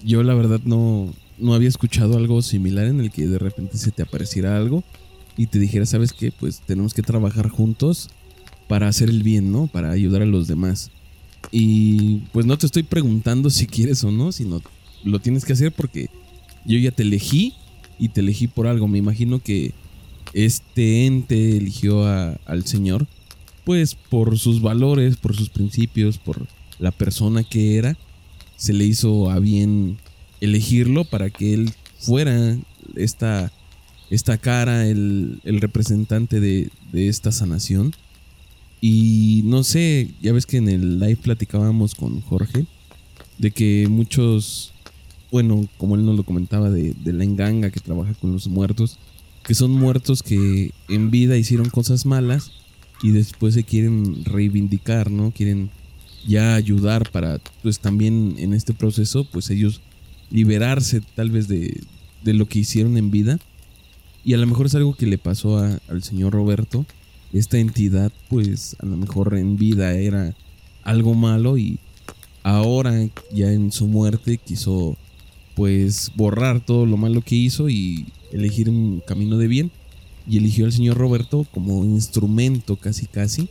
yo 0.04 0.22
la 0.22 0.34
verdad 0.34 0.60
no, 0.64 1.12
no 1.38 1.54
había 1.54 1.68
escuchado 1.68 2.16
algo 2.16 2.40
similar 2.42 2.86
en 2.86 3.00
el 3.00 3.10
que 3.10 3.26
de 3.26 3.38
repente 3.38 3.78
se 3.78 3.90
te 3.90 4.02
apareciera 4.02 4.56
algo 4.56 4.84
y 5.36 5.46
te 5.46 5.58
dijera, 5.58 5.86
¿sabes 5.86 6.12
qué? 6.12 6.30
Pues 6.32 6.60
tenemos 6.60 6.94
que 6.94 7.02
trabajar 7.02 7.48
juntos 7.48 8.10
para 8.68 8.86
hacer 8.86 9.08
el 9.08 9.22
bien, 9.22 9.50
¿no? 9.50 9.66
Para 9.66 9.90
ayudar 9.90 10.22
a 10.22 10.26
los 10.26 10.46
demás. 10.46 10.90
Y 11.50 12.18
pues 12.32 12.46
no 12.46 12.58
te 12.58 12.66
estoy 12.66 12.82
preguntando 12.82 13.50
si 13.50 13.66
quieres 13.66 14.04
o 14.04 14.10
no, 14.10 14.32
sino 14.32 14.60
lo 15.04 15.18
tienes 15.18 15.44
que 15.44 15.52
hacer 15.54 15.72
porque 15.72 16.10
yo 16.64 16.78
ya 16.78 16.90
te 16.90 17.02
elegí 17.02 17.54
y 17.98 18.10
te 18.10 18.20
elegí 18.20 18.46
por 18.46 18.66
algo. 18.66 18.88
Me 18.88 18.98
imagino 18.98 19.40
que 19.40 19.72
este 20.34 21.06
ente 21.06 21.56
eligió 21.56 22.06
al 22.06 22.64
Señor, 22.66 23.06
pues 23.64 23.94
por 23.94 24.38
sus 24.38 24.60
valores, 24.60 25.16
por 25.16 25.34
sus 25.34 25.48
principios, 25.48 26.18
por 26.18 26.46
la 26.78 26.90
persona 26.90 27.42
que 27.44 27.76
era, 27.76 27.96
se 28.56 28.72
le 28.72 28.84
hizo 28.84 29.30
a 29.30 29.38
bien 29.38 29.98
elegirlo 30.40 31.04
para 31.04 31.30
que 31.30 31.54
él 31.54 31.72
fuera 31.98 32.56
esta, 32.96 33.52
esta 34.10 34.38
cara, 34.38 34.86
el, 34.86 35.40
representante 35.44 36.40
de, 36.40 36.70
de 36.92 37.08
esta 37.08 37.32
sanación. 37.32 37.94
Y 38.80 39.42
no 39.44 39.64
sé, 39.64 40.10
ya 40.22 40.32
ves 40.32 40.46
que 40.46 40.58
en 40.58 40.68
el 40.68 41.00
live 41.00 41.16
platicábamos 41.16 41.94
con 41.94 42.20
Jorge 42.20 42.66
de 43.38 43.50
que 43.50 43.86
muchos, 43.88 44.72
bueno, 45.30 45.68
como 45.78 45.94
él 45.94 46.04
nos 46.04 46.16
lo 46.16 46.24
comentaba, 46.24 46.70
de, 46.70 46.94
de, 46.94 47.12
la 47.12 47.24
enganga 47.24 47.70
que 47.70 47.80
trabaja 47.80 48.14
con 48.14 48.32
los 48.32 48.48
muertos, 48.48 48.98
que 49.44 49.54
son 49.54 49.70
muertos 49.72 50.22
que 50.22 50.72
en 50.88 51.10
vida 51.10 51.36
hicieron 51.36 51.70
cosas 51.70 52.06
malas 52.06 52.52
y 53.02 53.10
después 53.10 53.54
se 53.54 53.64
quieren 53.64 54.24
reivindicar, 54.24 55.10
¿no? 55.10 55.30
Quieren 55.30 55.70
ya 56.26 56.54
ayudar 56.54 57.10
para, 57.10 57.40
pues 57.62 57.78
también 57.78 58.34
en 58.38 58.52
este 58.54 58.74
proceso, 58.74 59.24
pues 59.24 59.50
ellos 59.50 59.80
liberarse 60.30 61.00
tal 61.14 61.30
vez 61.30 61.48
de, 61.48 61.80
de 62.22 62.34
lo 62.34 62.46
que 62.46 62.60
hicieron 62.60 62.96
en 62.96 63.10
vida. 63.10 63.38
Y 64.24 64.34
a 64.34 64.38
lo 64.38 64.46
mejor 64.46 64.66
es 64.66 64.74
algo 64.74 64.94
que 64.94 65.06
le 65.06 65.16
pasó 65.16 65.58
al 65.58 66.02
señor 66.02 66.32
Roberto. 66.32 66.84
Esta 67.32 67.58
entidad, 67.58 68.12
pues 68.28 68.76
a 68.80 68.86
lo 68.86 68.96
mejor 68.96 69.36
en 69.36 69.56
vida 69.56 69.92
era 69.94 70.34
algo 70.82 71.14
malo 71.14 71.58
y 71.58 71.78
ahora 72.42 73.08
ya 73.32 73.52
en 73.52 73.72
su 73.72 73.86
muerte 73.86 74.38
quiso 74.38 74.96
pues 75.54 76.12
borrar 76.14 76.64
todo 76.64 76.86
lo 76.86 76.96
malo 76.96 77.20
que 77.20 77.34
hizo 77.34 77.68
y 77.68 78.06
elegir 78.32 78.70
un 78.70 79.02
camino 79.06 79.36
de 79.36 79.48
bien 79.48 79.70
y 80.26 80.38
eligió 80.38 80.64
al 80.64 80.72
señor 80.72 80.96
Roberto 80.96 81.46
como 81.52 81.84
instrumento 81.84 82.76
casi 82.76 83.06
casi 83.06 83.48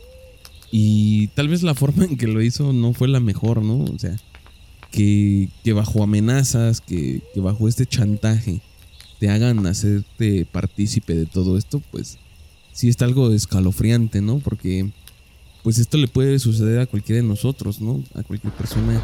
y 0.70 1.28
tal 1.28 1.48
vez 1.48 1.62
la 1.62 1.74
forma 1.74 2.04
en 2.04 2.16
que 2.16 2.26
lo 2.26 2.42
hizo 2.42 2.72
no 2.72 2.92
fue 2.92 3.08
la 3.08 3.20
mejor, 3.20 3.62
¿no? 3.62 3.84
O 3.84 3.98
sea, 3.98 4.16
que, 4.90 5.48
que 5.64 5.72
bajo 5.72 6.02
amenazas, 6.02 6.80
que, 6.80 7.22
que, 7.32 7.40
bajo 7.40 7.68
este 7.68 7.86
chantaje 7.86 8.60
te 9.18 9.30
hagan 9.30 9.66
hacerte 9.66 10.46
partícipe 10.46 11.14
de 11.14 11.26
todo 11.26 11.56
esto, 11.58 11.82
pues 11.90 12.18
sí 12.78 12.88
está 12.88 13.06
algo 13.06 13.32
escalofriante, 13.32 14.20
¿no? 14.20 14.38
Porque 14.38 14.88
pues 15.64 15.78
esto 15.78 15.98
le 15.98 16.06
puede 16.06 16.38
suceder 16.38 16.78
a 16.78 16.86
cualquiera 16.86 17.20
de 17.20 17.26
nosotros, 17.26 17.80
¿no? 17.80 18.04
A 18.14 18.22
cualquier 18.22 18.52
persona 18.52 19.02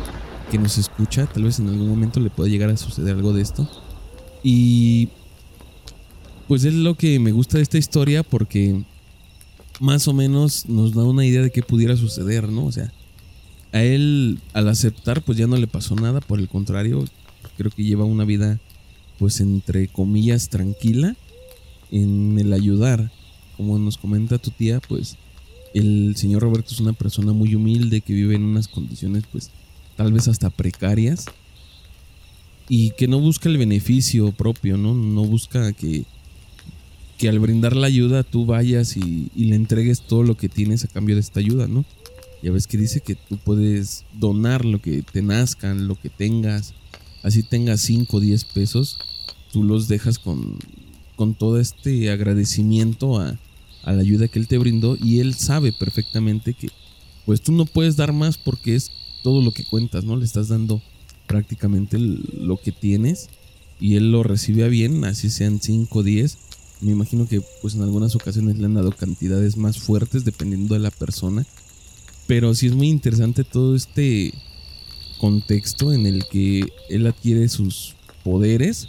que 0.48 0.60
nos 0.60 0.78
escucha, 0.78 1.26
tal 1.26 1.42
vez 1.42 1.58
en 1.58 1.68
algún 1.68 1.88
momento 1.88 2.20
le 2.20 2.30
pueda 2.30 2.48
llegar 2.48 2.70
a 2.70 2.76
suceder 2.76 3.16
algo 3.16 3.32
de 3.32 3.42
esto. 3.42 3.68
Y 4.44 5.08
pues 6.46 6.62
es 6.62 6.74
lo 6.74 6.94
que 6.94 7.18
me 7.18 7.32
gusta 7.32 7.56
de 7.56 7.64
esta 7.64 7.76
historia 7.76 8.22
porque 8.22 8.80
más 9.80 10.06
o 10.06 10.12
menos 10.12 10.66
nos 10.68 10.94
da 10.94 11.02
una 11.02 11.26
idea 11.26 11.42
de 11.42 11.50
qué 11.50 11.64
pudiera 11.64 11.96
suceder, 11.96 12.48
¿no? 12.48 12.66
O 12.66 12.70
sea, 12.70 12.92
a 13.72 13.82
él 13.82 14.38
al 14.52 14.68
aceptar 14.68 15.20
pues 15.22 15.36
ya 15.36 15.48
no 15.48 15.56
le 15.56 15.66
pasó 15.66 15.96
nada, 15.96 16.20
por 16.20 16.38
el 16.38 16.48
contrario, 16.48 17.04
creo 17.56 17.72
que 17.72 17.82
lleva 17.82 18.04
una 18.04 18.24
vida 18.24 18.60
pues 19.18 19.40
entre 19.40 19.88
comillas 19.88 20.48
tranquila 20.48 21.16
en 21.90 22.38
el 22.38 22.52
ayudar. 22.52 23.10
Como 23.56 23.78
nos 23.78 23.98
comenta 23.98 24.38
tu 24.38 24.50
tía, 24.50 24.80
pues 24.80 25.16
el 25.74 26.14
señor 26.16 26.42
Roberto 26.42 26.72
es 26.72 26.80
una 26.80 26.92
persona 26.92 27.32
muy 27.32 27.54
humilde 27.54 28.00
que 28.00 28.12
vive 28.12 28.36
en 28.36 28.44
unas 28.44 28.68
condiciones 28.68 29.24
pues 29.30 29.50
tal 29.96 30.12
vez 30.12 30.28
hasta 30.28 30.50
precarias 30.50 31.26
y 32.68 32.90
que 32.90 33.08
no 33.08 33.18
busca 33.18 33.48
el 33.48 33.58
beneficio 33.58 34.32
propio, 34.32 34.76
¿no? 34.76 34.94
No 34.94 35.24
busca 35.24 35.72
que 35.72 36.04
que 37.18 37.28
al 37.28 37.38
brindar 37.38 37.76
la 37.76 37.86
ayuda 37.86 38.22
tú 38.22 38.44
vayas 38.44 38.96
y, 38.96 39.30
le 39.34 39.54
entregues 39.54 40.00
todo 40.02 40.22
lo 40.22 40.36
que 40.36 40.48
tienes 40.48 40.84
a 40.84 40.88
cambio 40.88 41.14
de 41.14 41.20
esta 41.20 41.40
ayuda, 41.40 41.68
¿no? 41.68 41.84
Ya 42.42 42.50
ves 42.50 42.66
que 42.66 42.76
dice 42.76 43.00
que 43.00 43.14
tú 43.14 43.38
puedes 43.38 44.04
donar 44.12 44.64
lo 44.64 44.80
que 44.80 45.02
te 45.02 45.22
nazcan, 45.22 45.88
lo 45.88 45.94
que 45.94 46.10
tengas, 46.10 46.74
así 47.22 47.42
tengas 47.42 47.80
5 47.82 48.16
o 48.16 48.20
10 48.20 48.44
pesos, 48.46 48.98
tú 49.52 49.62
los 49.62 49.88
dejas 49.88 50.18
con, 50.18 50.58
con 51.16 51.34
todo 51.34 51.60
este 51.60 52.10
agradecimiento 52.10 53.18
a, 53.18 53.38
a 53.82 53.92
la 53.92 54.00
ayuda 54.00 54.28
que 54.28 54.38
él 54.38 54.48
te 54.48 54.58
brindó 54.58 54.96
y 55.00 55.20
él 55.20 55.34
sabe 55.34 55.72
perfectamente 55.72 56.54
que 56.54 56.70
pues 57.26 57.40
tú 57.40 57.52
no 57.52 57.64
puedes 57.64 57.96
dar 57.96 58.12
más 58.12 58.36
porque 58.36 58.74
es 58.74 58.90
todo 59.22 59.42
lo 59.42 59.52
que 59.52 59.64
cuentas, 59.64 60.04
¿no? 60.04 60.16
Le 60.16 60.24
estás 60.24 60.48
dando 60.48 60.82
prácticamente 61.26 61.98
lo 61.98 62.58
que 62.58 62.72
tienes 62.72 63.28
y 63.80 63.96
él 63.96 64.12
lo 64.12 64.22
recibe 64.22 64.64
a 64.64 64.68
bien, 64.68 65.04
así 65.04 65.30
sean 65.30 65.60
5 65.60 65.98
o 65.98 66.02
10 66.02 66.38
me 66.84 66.92
imagino 66.92 67.26
que 67.26 67.40
pues 67.62 67.74
en 67.74 67.82
algunas 67.82 68.14
ocasiones 68.14 68.58
le 68.58 68.66
han 68.66 68.74
dado 68.74 68.92
cantidades 68.92 69.56
más 69.56 69.78
fuertes 69.78 70.24
dependiendo 70.24 70.74
de 70.74 70.80
la 70.80 70.90
persona. 70.90 71.46
Pero 72.26 72.54
sí 72.54 72.66
es 72.66 72.74
muy 72.74 72.88
interesante 72.88 73.42
todo 73.42 73.74
este 73.74 74.34
contexto 75.18 75.92
en 75.92 76.06
el 76.06 76.26
que 76.26 76.64
él 76.90 77.06
adquiere 77.06 77.48
sus 77.48 77.96
poderes. 78.22 78.88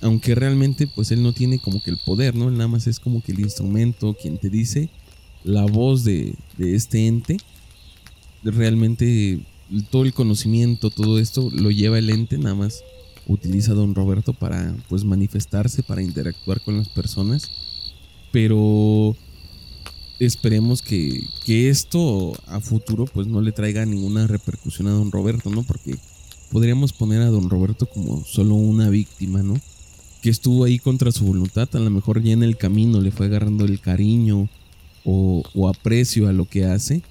Aunque 0.00 0.34
realmente 0.34 0.86
pues 0.86 1.10
él 1.10 1.22
no 1.22 1.32
tiene 1.32 1.58
como 1.58 1.82
que 1.82 1.90
el 1.90 1.98
poder, 1.98 2.34
¿no? 2.34 2.48
Él 2.48 2.54
nada 2.54 2.68
más 2.68 2.86
es 2.86 3.00
como 3.00 3.22
que 3.22 3.32
el 3.32 3.40
instrumento, 3.40 4.14
quien 4.20 4.38
te 4.38 4.50
dice 4.50 4.90
la 5.44 5.64
voz 5.64 6.04
de, 6.04 6.34
de 6.58 6.74
este 6.74 7.06
ente. 7.06 7.36
Realmente 8.42 9.40
todo 9.90 10.04
el 10.04 10.12
conocimiento, 10.12 10.90
todo 10.90 11.18
esto 11.18 11.48
lo 11.52 11.70
lleva 11.70 11.98
el 11.98 12.10
ente 12.10 12.38
nada 12.38 12.54
más 12.54 12.82
utiliza 13.26 13.72
a 13.72 13.74
don 13.74 13.94
Roberto 13.94 14.32
para 14.32 14.74
pues 14.88 15.04
manifestarse, 15.04 15.82
para 15.82 16.02
interactuar 16.02 16.60
con 16.60 16.76
las 16.78 16.88
personas. 16.88 17.50
Pero 18.32 19.16
esperemos 20.18 20.82
que, 20.82 21.26
que, 21.44 21.68
esto 21.68 22.32
a 22.46 22.60
futuro 22.60 23.06
pues 23.06 23.26
no 23.26 23.40
le 23.40 23.52
traiga 23.52 23.84
ninguna 23.86 24.26
repercusión 24.26 24.88
a 24.88 24.92
don 24.92 25.10
Roberto, 25.10 25.50
¿no? 25.50 25.62
Porque 25.62 25.96
podríamos 26.50 26.92
poner 26.92 27.22
a 27.22 27.30
don 27.30 27.48
Roberto 27.48 27.86
como 27.86 28.24
solo 28.24 28.54
una 28.54 28.90
víctima, 28.90 29.42
¿no? 29.42 29.54
Que 30.24 30.30
estuvo 30.30 30.64
ahí 30.64 30.78
contra 30.78 31.12
su 31.12 31.26
voluntad, 31.26 31.68
a 31.74 31.78
lo 31.78 31.90
mejor 31.90 32.22
ya 32.22 32.32
en 32.32 32.42
el 32.42 32.56
camino 32.56 32.98
le 33.02 33.10
fue 33.10 33.26
agarrando 33.26 33.66
el 33.66 33.78
cariño 33.78 34.48
o, 35.04 35.42
o 35.52 35.68
aprecio 35.68 36.28
a 36.28 36.32
lo 36.32 36.46
que 36.46 36.64
hace, 36.64 37.02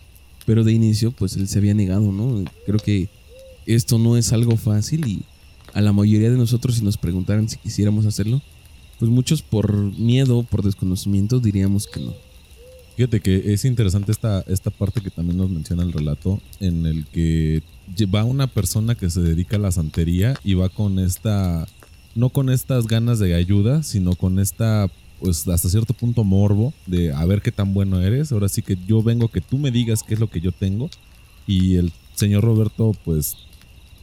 pero 0.48 0.64
de 0.64 0.74
inicio 0.74 1.12
pues 1.12 1.36
él 1.36 1.48
se 1.48 1.60
había 1.60 1.76
negado, 1.76 2.12
¿no? 2.12 2.44
Creo 2.66 2.80
que 2.80 3.10
esto 3.68 4.00
no 4.00 4.18
es 4.18 4.34
algo 4.34 4.58
fácil 4.58 5.08
y 5.08 5.22
a 5.76 5.82
la 5.82 5.94
mayoría 5.94 6.32
de 6.32 6.38
nosotros 6.38 6.78
si 6.78 6.84
nos 6.84 6.98
preguntaran 6.98 7.48
si 7.48 7.58
quisiéramos 7.58 8.08
hacerlo, 8.08 8.42
pues 8.98 9.12
muchos 9.12 9.44
por 9.44 9.76
miedo, 9.96 10.42
por 10.42 10.64
desconocimiento 10.64 11.40
diríamos 11.40 11.86
que 11.86 12.00
no. 12.00 12.16
Fíjate 12.96 13.20
que 13.22 13.54
es 13.54 13.64
interesante 13.64 14.12
esta, 14.12 14.42
esta 14.48 14.72
parte 14.72 15.02
que 15.02 15.12
también 15.12 15.38
nos 15.38 15.52
menciona 15.52 15.84
el 15.84 15.94
relato, 15.94 16.42
en 16.60 16.88
el 16.88 17.06
que 17.06 17.62
va 18.12 18.24
una 18.24 18.48
persona 18.48 18.96
que 18.96 19.12
se 19.12 19.22
dedica 19.22 19.58
a 19.58 19.60
la 19.60 19.72
santería 19.72 20.34
y 20.44 20.56
va 20.56 20.70
con 20.70 20.98
esta, 20.98 21.68
no 22.16 22.30
con 22.30 22.50
estas 22.50 22.88
ganas 22.88 23.20
de 23.20 23.34
ayuda, 23.36 23.84
sino 23.84 24.16
con 24.16 24.40
esta, 24.40 24.90
pues 25.20 25.48
hasta 25.48 25.70
cierto 25.70 25.94
punto 25.94 26.24
morbo 26.24 26.74
de 26.86 27.14
a 27.14 27.26
ver 27.26 27.42
qué 27.42 27.52
tan 27.52 27.74
bueno 27.74 28.02
eres. 28.02 28.32
Ahora 28.32 28.50
sí 28.50 28.62
que 28.62 28.78
yo 28.88 29.02
vengo 29.02 29.28
que 29.28 29.42
tú 29.42 29.58
me 29.58 29.72
digas 29.72 30.04
qué 30.04 30.14
es 30.14 30.20
lo 30.20 30.30
que 30.30 30.42
yo 30.42 30.52
tengo. 30.52 30.90
Y 31.48 31.76
el 31.76 31.92
señor 32.16 32.44
Roberto, 32.44 32.94
pues 33.04 33.36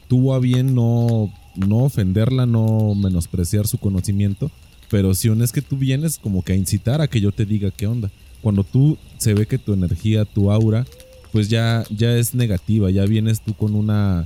tuvo 0.09 0.35
a 0.35 0.41
bien 0.41 0.75
no 0.75 1.33
no 1.57 1.79
ofenderla, 1.79 2.47
no 2.47 2.95
menospreciar 2.95 3.67
su 3.67 3.79
conocimiento, 3.79 4.51
pero 4.89 5.15
si 5.15 5.29
es 5.29 5.53
que 5.53 5.63
tú 5.63 5.77
vienes 5.77 6.19
como 6.19 6.43
que 6.43 6.53
a 6.53 6.57
incitar 6.57 7.01
a 7.01 7.09
que 7.09 7.21
yo 7.21 7.33
te 7.33 7.47
diga 7.47 7.71
qué 7.71 7.87
onda. 7.87 8.11
Cuando 8.41 8.65
tú 8.65 8.97
se 9.19 9.35
ve 9.35 9.47
que 9.47 9.59
tu 9.59 9.73
energía, 9.73 10.25
tu 10.25 10.51
aura, 10.51 10.87
pues 11.33 11.49
ya, 11.49 11.85
ya 11.91 12.17
es 12.17 12.35
negativa, 12.35 12.91
ya 12.91 13.05
vienes 13.05 13.41
tú 13.41 13.55
con 13.55 13.75
una, 13.75 14.25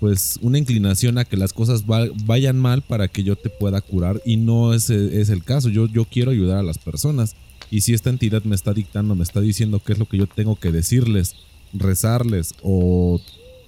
pues 0.00 0.38
una 0.42 0.58
inclinación 0.58 1.18
a 1.18 1.24
que 1.24 1.36
las 1.36 1.52
cosas 1.52 1.84
vayan 1.86 2.58
mal 2.58 2.82
para 2.82 3.08
que 3.08 3.22
yo 3.22 3.36
te 3.36 3.50
pueda 3.50 3.80
curar 3.80 4.20
y 4.24 4.36
no 4.36 4.74
es, 4.74 4.90
el 4.90 5.44
caso. 5.44 5.68
Yo, 5.68 5.86
yo 5.86 6.04
quiero 6.04 6.30
ayudar 6.30 6.58
a 6.58 6.62
las 6.62 6.78
personas 6.78 7.34
y 7.70 7.80
si 7.80 7.94
esta 7.94 8.10
entidad 8.10 8.44
me 8.44 8.54
está 8.54 8.72
dictando, 8.72 9.14
me 9.14 9.22
está 9.22 9.40
diciendo 9.40 9.80
qué 9.84 9.92
es 9.92 9.98
lo 9.98 10.06
que 10.06 10.18
yo 10.18 10.26
tengo 10.26 10.56
que 10.56 10.72
decirles, 10.72 11.36
rezarles 11.72 12.54
o 12.62 13.20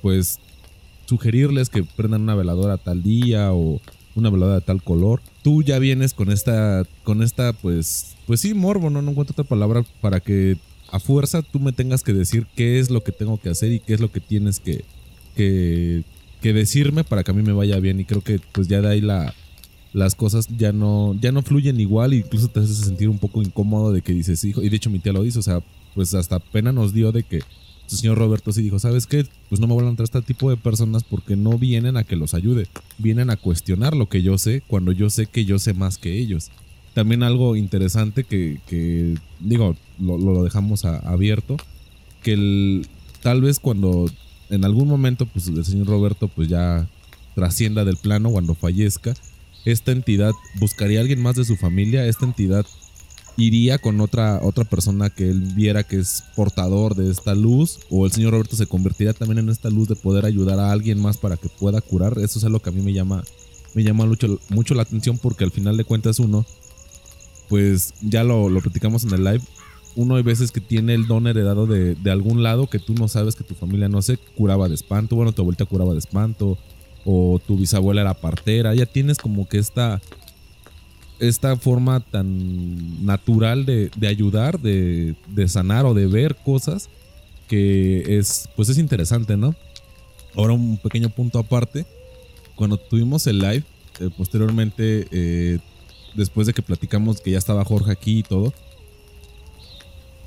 pues 0.03 0.39
sugerirles 1.07 1.71
que 1.71 1.83
prendan 1.83 2.23
una 2.23 2.35
veladora 2.35 2.77
tal 2.77 3.03
día 3.03 3.53
o 3.53 3.81
una 4.15 4.31
veladora 4.31 4.57
de 4.57 4.67
tal 4.67 4.83
color. 4.83 5.23
Tú 5.43 5.63
ya 5.63 5.79
vienes 5.79 6.13
con 6.13 6.31
esta, 6.31 6.85
con 7.05 7.23
esta, 7.23 7.53
pues, 7.55 8.17
pues 8.27 8.41
sí, 8.41 8.53
morbo, 8.53 8.91
no, 8.91 9.01
no 9.01 9.11
encuentro 9.11 9.33
otra 9.33 9.45
palabra 9.45 9.85
para 10.01 10.21
que 10.21 10.59
a 10.91 11.01
fuerza 11.01 11.43
tú 11.43 11.61
me 11.61 11.73
tengas 11.73 12.03
que 12.03 12.13
decir 12.13 12.47
qué 12.55 12.79
es 12.79 12.91
lo 12.91 13.03
que 13.03 13.13
tengo 13.13 13.39
que 13.39 13.51
hacer 13.51 13.73
y 13.73 13.81
qué 13.81 13.95
es 13.95 14.01
lo 14.01 14.11
que 14.11 14.21
tienes 14.21 14.61
que, 14.61 14.85
que 15.35 16.05
que 16.41 16.53
decirme 16.53 17.05
para 17.05 17.25
que 17.25 17.31
a 17.31 17.35
mí 17.35 17.43
me 17.43 17.53
vaya 17.53 17.79
bien. 17.81 18.01
Y 18.01 18.05
creo 18.05 18.23
que 18.23 18.41
pues 18.53 18.69
ya 18.69 18.81
de 18.81 18.89
ahí 18.89 19.01
la, 19.01 19.35
las 19.93 20.15
cosas 20.15 20.49
ya 20.57 20.73
no, 20.73 21.17
ya 21.21 21.33
no 21.33 21.43
fluyen 21.43 21.81
igual. 21.81 22.15
incluso 22.15 22.49
te 22.49 22.61
haces 22.61 22.77
sentir 22.77 23.09
un 23.09 23.19
poco 23.19 23.43
incómodo 23.43 23.93
de 23.93 24.03
que 24.03 24.13
dices, 24.13 24.43
hijo, 24.45 24.63
y 24.63 24.69
de 24.69 24.77
hecho 24.77 24.91
mi 24.91 24.99
tía 24.99 25.13
lo 25.13 25.23
dice, 25.23 25.39
o 25.39 25.43
sea, 25.43 25.61
pues 25.95 26.15
hasta 26.15 26.39
pena 26.39 26.73
nos 26.73 26.93
dio 26.93 27.13
de 27.13 27.23
que 27.23 27.37
el 27.91 27.97
señor 27.97 28.19
Roberto 28.19 28.53
sí 28.53 28.63
dijo, 28.63 28.79
¿sabes 28.79 29.07
qué? 29.07 29.27
Pues 29.49 29.61
no 29.61 29.67
me 29.67 29.73
vuelvan 29.73 29.89
a 29.89 29.93
entrar 29.93 30.05
este 30.05 30.23
tipo 30.23 30.51
de 30.51 30.57
personas 30.57 31.05
porque 31.05 31.37
no 31.37 31.59
vienen 31.59 31.97
a 31.97 32.05
que 32.05 32.17
los 32.17 32.35
ayude, 32.35 32.67
vienen 32.99 33.31
a 33.31 33.37
cuestionar 33.37 33.97
lo 33.97 34.09
que 34.09 34.23
yo 34.23 34.37
sé 34.37 34.63
cuando 34.67 34.93
yo 34.93 35.09
sé 35.09 35.27
que 35.27 35.45
yo 35.45 35.59
sé 35.59 35.73
más 35.73 35.97
que 35.97 36.19
ellos. 36.19 36.51
También 36.93 37.23
algo 37.23 37.57
interesante 37.57 38.25
que, 38.25 39.17
digo, 39.41 39.77
lo, 39.99 40.43
dejamos 40.43 40.85
abierto, 40.85 41.57
que 42.23 42.33
el, 42.33 42.87
tal 43.23 43.41
vez 43.41 43.61
cuando 43.61 44.07
en 44.51 44.65
algún 44.65 44.89
momento 44.89 45.27
pues 45.27 45.49
el 45.49 45.65
señor 45.65 45.89
Roberto 45.89 46.29
pues 46.29 46.49
ya 46.49 46.89
trascienda 47.35 47.85
del 47.85 47.97
plano, 47.97 48.31
cuando 48.31 48.55
fallezca, 48.55 49.15
esta 49.65 49.93
entidad 49.93 50.33
buscaría 50.59 50.99
a 50.99 51.03
alguien 51.03 51.23
más 51.23 51.37
de 51.37 51.45
su 51.45 51.57
familia, 51.57 52.07
esta 52.07 52.25
entidad 52.25 52.67
iría 53.37 53.79
con 53.79 54.01
otra, 54.01 54.41
otra 54.43 54.65
persona 54.65 55.11
que 55.11 55.31
él 55.31 55.41
viera 55.55 55.85
que 55.85 55.99
es 55.99 56.25
portador 56.35 56.97
de 56.97 57.11
esta 57.11 57.35
luz, 57.35 57.79
o 57.89 58.05
el 58.05 58.13
señor 58.13 58.33
Roberto 58.33 58.57
se 58.57 58.67
convertiría 58.67 59.13
también 59.13 59.39
en 59.39 59.49
esta 59.49 59.71
luz 59.71 59.89
de 59.89 59.95
poder 59.95 60.27
ayudar 60.27 60.59
a 60.59 60.73
alguien 60.73 61.01
más 61.01 61.17
para 61.17 61.37
que 61.37 61.49
pueda 61.49 61.81
curar. 61.81 62.19
Eso 62.19 62.41
es 62.41 62.45
algo 62.45 62.59
que 62.61 62.71
a 62.71 62.73
mí 62.73 62.83
me 62.83 62.93
llama, 62.93 63.23
me 63.75 63.85
llama 63.85 64.07
mucho, 64.07 64.41
mucho 64.49 64.75
la 64.75 64.83
atención 64.83 65.19
porque 65.19 65.45
al 65.45 65.53
final 65.53 65.77
de 65.77 65.85
cuentas 65.85 66.19
uno, 66.19 66.45
pues 67.49 67.95
ya 68.01 68.25
lo, 68.25 68.49
lo 68.49 68.61
platicamos 68.61 69.05
en 69.05 69.13
el 69.13 69.23
live, 69.23 69.43
uno 69.99 70.15
hay 70.15 70.23
veces 70.23 70.53
que 70.53 70.61
tiene 70.61 70.95
el 70.95 71.09
don 71.09 71.27
heredado 71.27 71.67
de, 71.67 71.97
de, 71.97 72.11
algún 72.13 72.45
lado 72.45 72.69
que 72.69 72.79
tú 72.79 72.95
no 72.95 73.09
sabes 73.09 73.35
que 73.35 73.43
tu 73.43 73.57
familia 73.57 73.89
no 73.89 74.01
sé, 74.01 74.17
curaba 74.17 74.69
de 74.69 74.77
espanto, 74.77 75.17
bueno, 75.17 75.33
tu 75.33 75.43
abuelita 75.43 75.65
curaba 75.65 75.93
de 75.93 75.99
espanto, 75.99 76.57
o 77.05 77.41
tu 77.45 77.57
bisabuela 77.57 78.03
era 78.03 78.15
partera, 78.15 78.77
ya 78.77 78.87
tienes 78.87 79.19
como 79.19 79.49
que 79.49 79.59
esta 79.59 80.01
esta 81.19 81.57
forma 81.57 81.99
tan 81.99 83.05
natural 83.05 83.67
de, 83.67 83.91
ayudar, 84.07 84.61
de, 84.61 85.17
sanar 85.49 85.85
o 85.85 85.95
de 85.95 86.07
ver 86.07 86.37
cosas 86.37 86.89
que 87.49 88.19
es, 88.19 88.49
pues 88.55 88.69
es 88.69 88.79
interesante, 88.79 89.37
¿no? 89.37 89.57
Ahora 90.37 90.53
un 90.53 90.77
pequeño 90.77 91.11
punto 91.11 91.41
aparte, 91.41 91.87
cuando 92.55 92.77
tuvimos 92.77 93.27
el 93.27 93.41
live, 93.41 93.65
eh, 93.99 94.11
posteriormente, 94.17 95.09
eh, 95.11 95.59
después 96.15 96.47
de 96.47 96.53
que 96.53 96.63
platicamos 96.63 97.21
que 97.21 97.33
ya 97.33 97.39
estaba 97.39 97.65
Jorge 97.65 97.91
aquí 97.91 98.21
y 98.21 98.23
todo, 98.23 98.55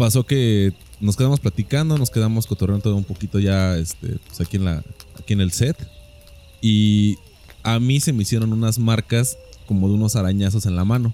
pasó 0.02 0.26
que 0.26 0.74
nos 1.00 1.16
quedamos 1.16 1.40
platicando, 1.40 1.96
nos 1.96 2.10
quedamos 2.10 2.48
cotorreando 2.48 2.82
todo 2.82 2.96
un 2.96 3.04
poquito 3.04 3.38
ya 3.38 3.78
este, 3.78 4.18
pues 4.26 4.42
aquí, 4.42 4.58
en 4.58 4.66
la, 4.66 4.84
aquí 5.20 5.34
en 5.34 5.42
el 5.42 5.52
set. 5.52 5.78
Y 6.60 7.20
a 7.62 7.80
mí 7.80 8.00
se 8.00 8.12
me 8.12 8.24
hicieron 8.24 8.52
unas 8.52 8.80
marcas 8.80 9.38
como 9.68 9.88
de 9.88 9.94
unos 9.94 10.16
arañazos 10.16 10.66
en 10.66 10.76
la 10.76 10.86
mano. 10.86 11.14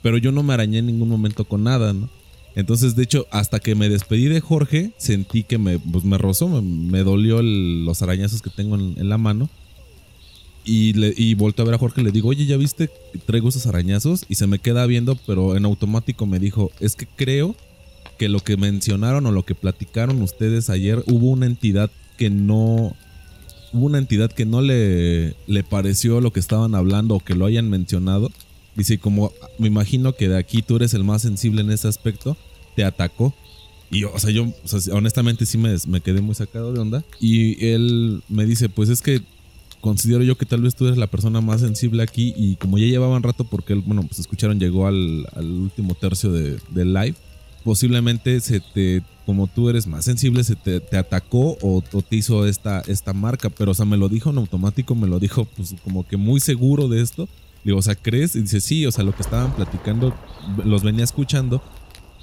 Pero 0.00 0.16
yo 0.16 0.32
no 0.32 0.42
me 0.42 0.54
arañé 0.54 0.78
en 0.78 0.86
ningún 0.86 1.10
momento 1.10 1.44
con 1.44 1.64
nada, 1.64 1.92
¿no? 1.92 2.08
Entonces, 2.54 2.96
de 2.96 3.02
hecho, 3.02 3.26
hasta 3.30 3.60
que 3.60 3.74
me 3.74 3.90
despedí 3.90 4.24
de 4.24 4.40
Jorge, 4.40 4.92
sentí 4.96 5.42
que 5.42 5.58
me, 5.58 5.78
pues, 5.78 6.04
me 6.04 6.16
rozó, 6.16 6.48
me, 6.62 7.00
dolió 7.00 7.42
los 7.42 8.00
arañazos 8.00 8.40
que 8.40 8.48
tengo 8.48 8.76
en, 8.76 9.08
la 9.10 9.18
mano. 9.18 9.50
Y, 10.64 10.94
le, 10.94 11.12
y 11.14 11.34
volto 11.34 11.60
a 11.60 11.66
ver 11.66 11.74
a 11.74 11.78
Jorge 11.78 12.00
y 12.00 12.04
le 12.04 12.10
digo, 12.10 12.30
oye, 12.30 12.46
¿ya 12.46 12.56
viste? 12.56 12.88
Traigo 13.26 13.50
esos 13.50 13.66
arañazos. 13.66 14.24
Y 14.30 14.36
se 14.36 14.46
me 14.46 14.60
queda 14.60 14.86
viendo, 14.86 15.18
pero 15.26 15.58
en 15.58 15.66
automático 15.66 16.24
me 16.24 16.38
dijo, 16.38 16.70
es 16.80 16.96
que 16.96 17.06
creo 17.06 17.54
que 18.16 18.28
lo 18.28 18.40
que 18.40 18.56
mencionaron 18.56 19.26
o 19.26 19.32
lo 19.32 19.44
que 19.44 19.54
platicaron 19.54 20.22
ustedes 20.22 20.70
ayer, 20.70 21.02
hubo 21.06 21.30
una 21.30 21.46
entidad 21.46 21.90
que 22.16 22.30
no, 22.30 22.96
hubo 23.72 23.86
una 23.86 23.98
entidad 23.98 24.30
que 24.32 24.46
no 24.46 24.60
le, 24.60 25.34
le 25.46 25.62
pareció 25.62 26.20
lo 26.20 26.32
que 26.32 26.40
estaban 26.40 26.74
hablando 26.74 27.16
o 27.16 27.20
que 27.20 27.34
lo 27.34 27.46
hayan 27.46 27.68
mencionado. 27.68 28.30
Dice, 28.74 28.98
como 28.98 29.32
me 29.58 29.68
imagino 29.68 30.14
que 30.14 30.28
de 30.28 30.38
aquí 30.38 30.62
tú 30.62 30.76
eres 30.76 30.94
el 30.94 31.04
más 31.04 31.22
sensible 31.22 31.62
en 31.62 31.70
ese 31.70 31.88
aspecto, 31.88 32.36
te 32.74 32.84
atacó. 32.84 33.34
Y 33.90 34.04
o 34.04 34.18
sea, 34.18 34.30
yo 34.30 34.52
honestamente 34.92 35.46
sí 35.46 35.58
me, 35.58 35.74
me 35.86 36.00
quedé 36.00 36.20
muy 36.20 36.34
sacado 36.34 36.72
de 36.72 36.80
onda. 36.80 37.04
Y 37.20 37.64
él 37.64 38.22
me 38.28 38.44
dice, 38.44 38.68
pues 38.68 38.88
es 38.88 39.00
que 39.00 39.22
considero 39.80 40.24
yo 40.24 40.36
que 40.36 40.46
tal 40.46 40.62
vez 40.62 40.74
tú 40.74 40.86
eres 40.86 40.98
la 40.98 41.06
persona 41.06 41.40
más 41.40 41.60
sensible 41.60 42.02
aquí. 42.02 42.34
Y 42.36 42.56
como 42.56 42.78
ya 42.78 42.86
llevaban 42.86 43.22
rato, 43.22 43.44
porque 43.44 43.72
él, 43.72 43.82
bueno, 43.86 44.02
pues 44.02 44.18
escucharon, 44.18 44.58
llegó 44.58 44.86
al, 44.86 45.26
último 45.36 45.94
tercio 45.94 46.32
de, 46.32 46.58
del 46.70 46.92
live, 46.92 47.14
posiblemente 47.66 48.38
se 48.38 48.60
te 48.60 49.02
como 49.26 49.48
tú 49.48 49.68
eres 49.68 49.88
más 49.88 50.04
sensible, 50.04 50.44
se 50.44 50.54
te, 50.54 50.96
atacó 50.96 51.58
o, 51.60 51.82
te 51.82 52.14
hizo 52.14 52.46
esta, 52.46 52.80
esta 52.82 53.12
marca. 53.12 53.50
Pero, 53.50 53.72
o 53.72 53.74
sea, 53.74 53.84
me 53.84 53.96
lo 53.96 54.08
dijo 54.08 54.30
en 54.30 54.38
automático, 54.38 54.94
me 54.94 55.08
lo 55.08 55.18
dijo 55.18 55.46
pues 55.56 55.74
como 55.82 56.06
que 56.06 56.16
muy 56.16 56.38
seguro 56.38 56.86
de 56.86 57.02
esto. 57.02 57.28
Digo, 57.64 57.78
o 57.78 57.82
sea, 57.82 57.96
¿crees? 57.96 58.36
Y 58.36 58.42
dice, 58.42 58.60
sí, 58.60 58.86
o 58.86 58.92
sea, 58.92 59.02
lo 59.02 59.12
que 59.16 59.22
estaban 59.22 59.52
platicando, 59.56 60.14
los 60.64 60.84
venía 60.84 61.02
escuchando 61.02 61.60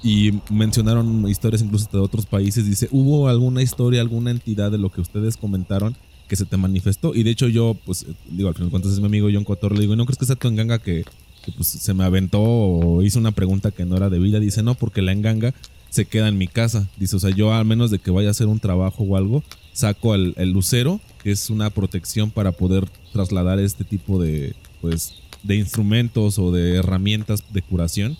y 0.02 0.32
mencionaron 0.50 1.28
historias 1.28 1.60
incluso 1.60 1.90
de 1.92 1.98
otros 1.98 2.24
países. 2.24 2.64
Dice, 2.64 2.88
¿hubo 2.90 3.28
alguna 3.28 3.60
historia, 3.60 4.00
alguna 4.00 4.30
entidad 4.30 4.70
de 4.70 4.78
lo 4.78 4.90
que 4.90 5.02
ustedes 5.02 5.36
comentaron 5.36 5.94
que 6.26 6.36
se 6.36 6.46
te 6.46 6.56
manifestó? 6.56 7.14
Y 7.14 7.22
de 7.22 7.32
hecho 7.32 7.48
yo, 7.48 7.76
pues, 7.84 8.06
digo, 8.30 8.48
al 8.48 8.54
final 8.54 8.68
de 8.68 8.70
cuentas 8.70 8.92
es 8.92 9.00
mi 9.00 9.06
amigo 9.06 9.28
John 9.30 9.44
Cotor, 9.44 9.74
le 9.74 9.82
digo, 9.82 9.94
¿no 9.94 10.06
crees 10.06 10.16
que 10.16 10.24
sea 10.24 10.36
tu 10.36 10.48
enganga 10.48 10.78
que, 10.78 11.04
que 11.44 11.52
pues, 11.52 11.68
se 11.68 11.94
me 11.94 12.04
aventó 12.04 12.42
o 12.42 13.02
hizo 13.02 13.18
una 13.18 13.32
pregunta 13.32 13.70
que 13.70 13.84
no 13.84 13.96
era 13.96 14.10
debida? 14.10 14.40
Dice, 14.40 14.62
no, 14.62 14.74
porque 14.74 15.02
la 15.02 15.12
enganga 15.12 15.54
se 15.90 16.06
queda 16.06 16.28
en 16.28 16.38
mi 16.38 16.48
casa. 16.48 16.88
Dice, 16.96 17.16
o 17.16 17.20
sea, 17.20 17.30
yo 17.30 17.52
al 17.52 17.64
menos 17.64 17.90
de 17.90 17.98
que 17.98 18.10
vaya 18.10 18.28
a 18.28 18.30
hacer 18.32 18.48
un 18.48 18.58
trabajo 18.58 19.04
o 19.04 19.16
algo, 19.16 19.44
saco 19.72 20.14
el, 20.14 20.34
lucero, 20.50 21.00
que 21.22 21.30
es 21.30 21.50
una 21.50 21.70
protección 21.70 22.30
para 22.30 22.52
poder 22.52 22.88
trasladar 23.12 23.58
este 23.60 23.84
tipo 23.84 24.20
de, 24.20 24.54
pues, 24.80 25.14
de 25.42 25.56
instrumentos 25.56 26.38
o 26.38 26.50
de 26.50 26.76
herramientas 26.76 27.44
de 27.52 27.62
curación 27.62 28.16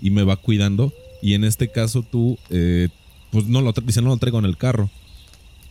y 0.00 0.10
me 0.10 0.22
va 0.22 0.36
cuidando. 0.36 0.92
Y 1.20 1.34
en 1.34 1.44
este 1.44 1.68
caso 1.68 2.02
tú, 2.02 2.38
eh, 2.50 2.88
pues 3.30 3.46
no 3.46 3.62
lo, 3.62 3.72
dice, 3.72 4.00
no 4.02 4.10
lo 4.10 4.16
traigo 4.18 4.38
en 4.38 4.44
el 4.44 4.56
carro. 4.56 4.90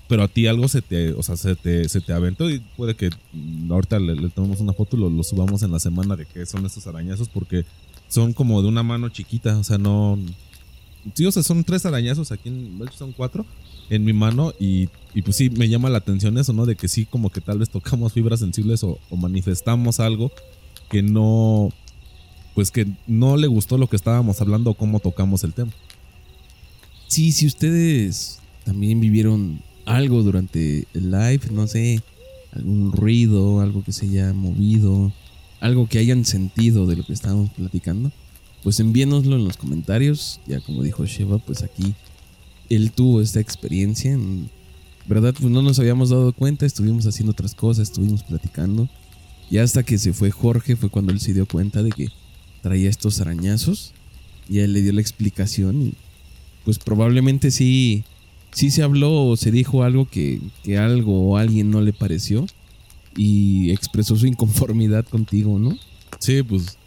Pero 0.07 0.23
a 0.23 0.27
ti 0.27 0.47
algo 0.47 0.67
se 0.67 0.81
te, 0.81 1.11
o 1.13 1.21
sea, 1.21 1.35
se 1.35 1.55
te, 1.55 1.89
se 1.89 1.99
te 1.99 2.13
aventó 2.13 2.49
y 2.49 2.59
puede 2.77 2.95
que 2.95 3.09
ahorita 3.69 3.99
le, 3.99 4.29
tomemos 4.29 4.61
una 4.61 4.73
foto 4.73 4.95
y 4.95 4.99
lo, 4.99 5.23
subamos 5.23 5.63
en 5.63 5.71
la 5.71 5.79
semana 5.79 6.15
de 6.15 6.25
qué 6.25 6.45
son 6.45 6.65
estos 6.65 6.87
arañazos 6.87 7.27
porque 7.27 7.65
son 8.07 8.31
como 8.31 8.61
de 8.61 8.69
una 8.69 8.83
mano 8.83 9.09
chiquita, 9.09 9.57
o 9.57 9.63
sea, 9.65 9.77
no, 9.77 10.17
sí, 11.13 11.25
o 11.25 11.31
sea, 11.31 11.43
son 11.43 11.63
tres 11.65 11.85
arañazos 11.85 12.31
aquí, 12.31 12.47
en, 12.47 12.79
son 12.97 13.11
cuatro 13.11 13.45
en 13.89 14.03
mi 14.03 14.13
mano 14.13 14.53
y, 14.59 14.87
pues 15.23 15.35
sí, 15.35 15.49
me 15.49 15.69
llama 15.69 15.89
la 15.89 15.99
atención 15.99 16.37
eso, 16.37 16.53
¿no? 16.53 16.65
De 16.65 16.75
que 16.75 16.87
sí, 16.87 17.05
como 17.05 17.29
que 17.29 17.41
tal 17.41 17.59
vez 17.59 17.69
tocamos 17.69 18.13
fibras 18.13 18.39
sensibles 18.39 18.83
o, 18.83 18.99
manifestamos 19.15 19.99
algo 19.99 20.31
que 20.89 21.01
no, 21.01 21.69
pues 22.53 22.71
que 22.71 22.87
no 23.07 23.37
le 23.37 23.47
gustó 23.47 23.77
lo 23.77 23.87
que 23.87 23.95
estábamos 23.95 24.41
hablando 24.41 24.71
o 24.71 24.73
cómo 24.73 24.99
tocamos 24.99 25.43
el 25.43 25.53
tema. 25.53 25.71
Sí, 27.07 27.31
si 27.31 27.47
ustedes 27.47 28.39
también 28.65 28.99
vivieron 28.99 29.61
algo 29.87 30.21
durante 30.21 30.85
el 30.93 31.11
live, 31.11 31.41
no 31.51 31.65
sé, 31.65 32.01
algún 32.51 32.91
ruido, 32.91 33.61
algo 33.61 33.83
que 33.83 33.93
se 33.93 34.05
haya 34.05 34.33
movido, 34.33 35.13
algo 35.61 35.87
que 35.87 35.97
hayan 35.97 36.25
sentido 36.25 36.85
de 36.85 36.97
lo 36.97 37.05
que 37.05 37.13
estábamos 37.13 37.49
platicando, 37.51 38.11
pues 38.63 38.79
envíenoslo 38.79 39.37
en 39.37 39.45
los 39.45 39.57
comentarios. 39.57 40.41
Ya 40.45 40.59
como 40.59 40.83
dijo 40.83 41.05
Sheva, 41.05 41.39
pues 41.39 41.63
aquí 41.63 41.95
él 42.69 42.91
tuvo 42.91 43.21
esta 43.21 43.39
experiencia. 43.39 44.11
En 44.11 44.49
verdad, 45.07 45.33
pues 45.39 45.49
no 45.49 45.61
nos 45.61 45.79
habíamos 45.79 46.09
dado 46.09 46.33
cuenta, 46.33 46.65
estuvimos 46.65 47.07
haciendo 47.07 47.31
otras 47.31 47.55
cosas, 47.55 47.89
estuvimos 47.89 48.23
platicando. 48.23 48.89
Y 49.49 49.59
hasta 49.59 49.83
que 49.83 49.97
se 49.97 50.11
fue 50.11 50.31
Jorge 50.31 50.75
fue 50.75 50.89
cuando 50.89 51.13
él 51.13 51.21
se 51.21 51.33
dio 51.33 51.45
cuenta 51.45 51.81
de 51.81 51.91
que 51.91 52.09
traía 52.61 52.89
estos 52.89 53.21
arañazos. 53.21 53.93
Y 54.49 54.59
él 54.59 54.73
le 54.73 54.81
dio 54.81 54.91
la 54.91 55.01
explicación. 55.01 55.81
Y 55.81 55.93
pues 56.65 56.77
probablemente 56.77 57.51
sí, 57.51 58.03
sí 58.51 58.71
se 58.71 58.83
habló 58.83 59.27
o 59.27 59.37
se 59.37 59.51
dijo 59.51 59.83
algo 59.83 60.05
que, 60.09 60.41
que 60.63 60.77
algo 60.77 61.29
o 61.29 61.37
alguien 61.37 61.69
no 61.69 61.81
le 61.81 61.93
pareció. 61.93 62.45
Y 63.15 63.71
expresó 63.71 64.15
su 64.15 64.27
inconformidad 64.27 65.05
contigo, 65.05 65.57
¿no? 65.57 65.75
Sí, 66.19 66.43
pues 66.43 66.77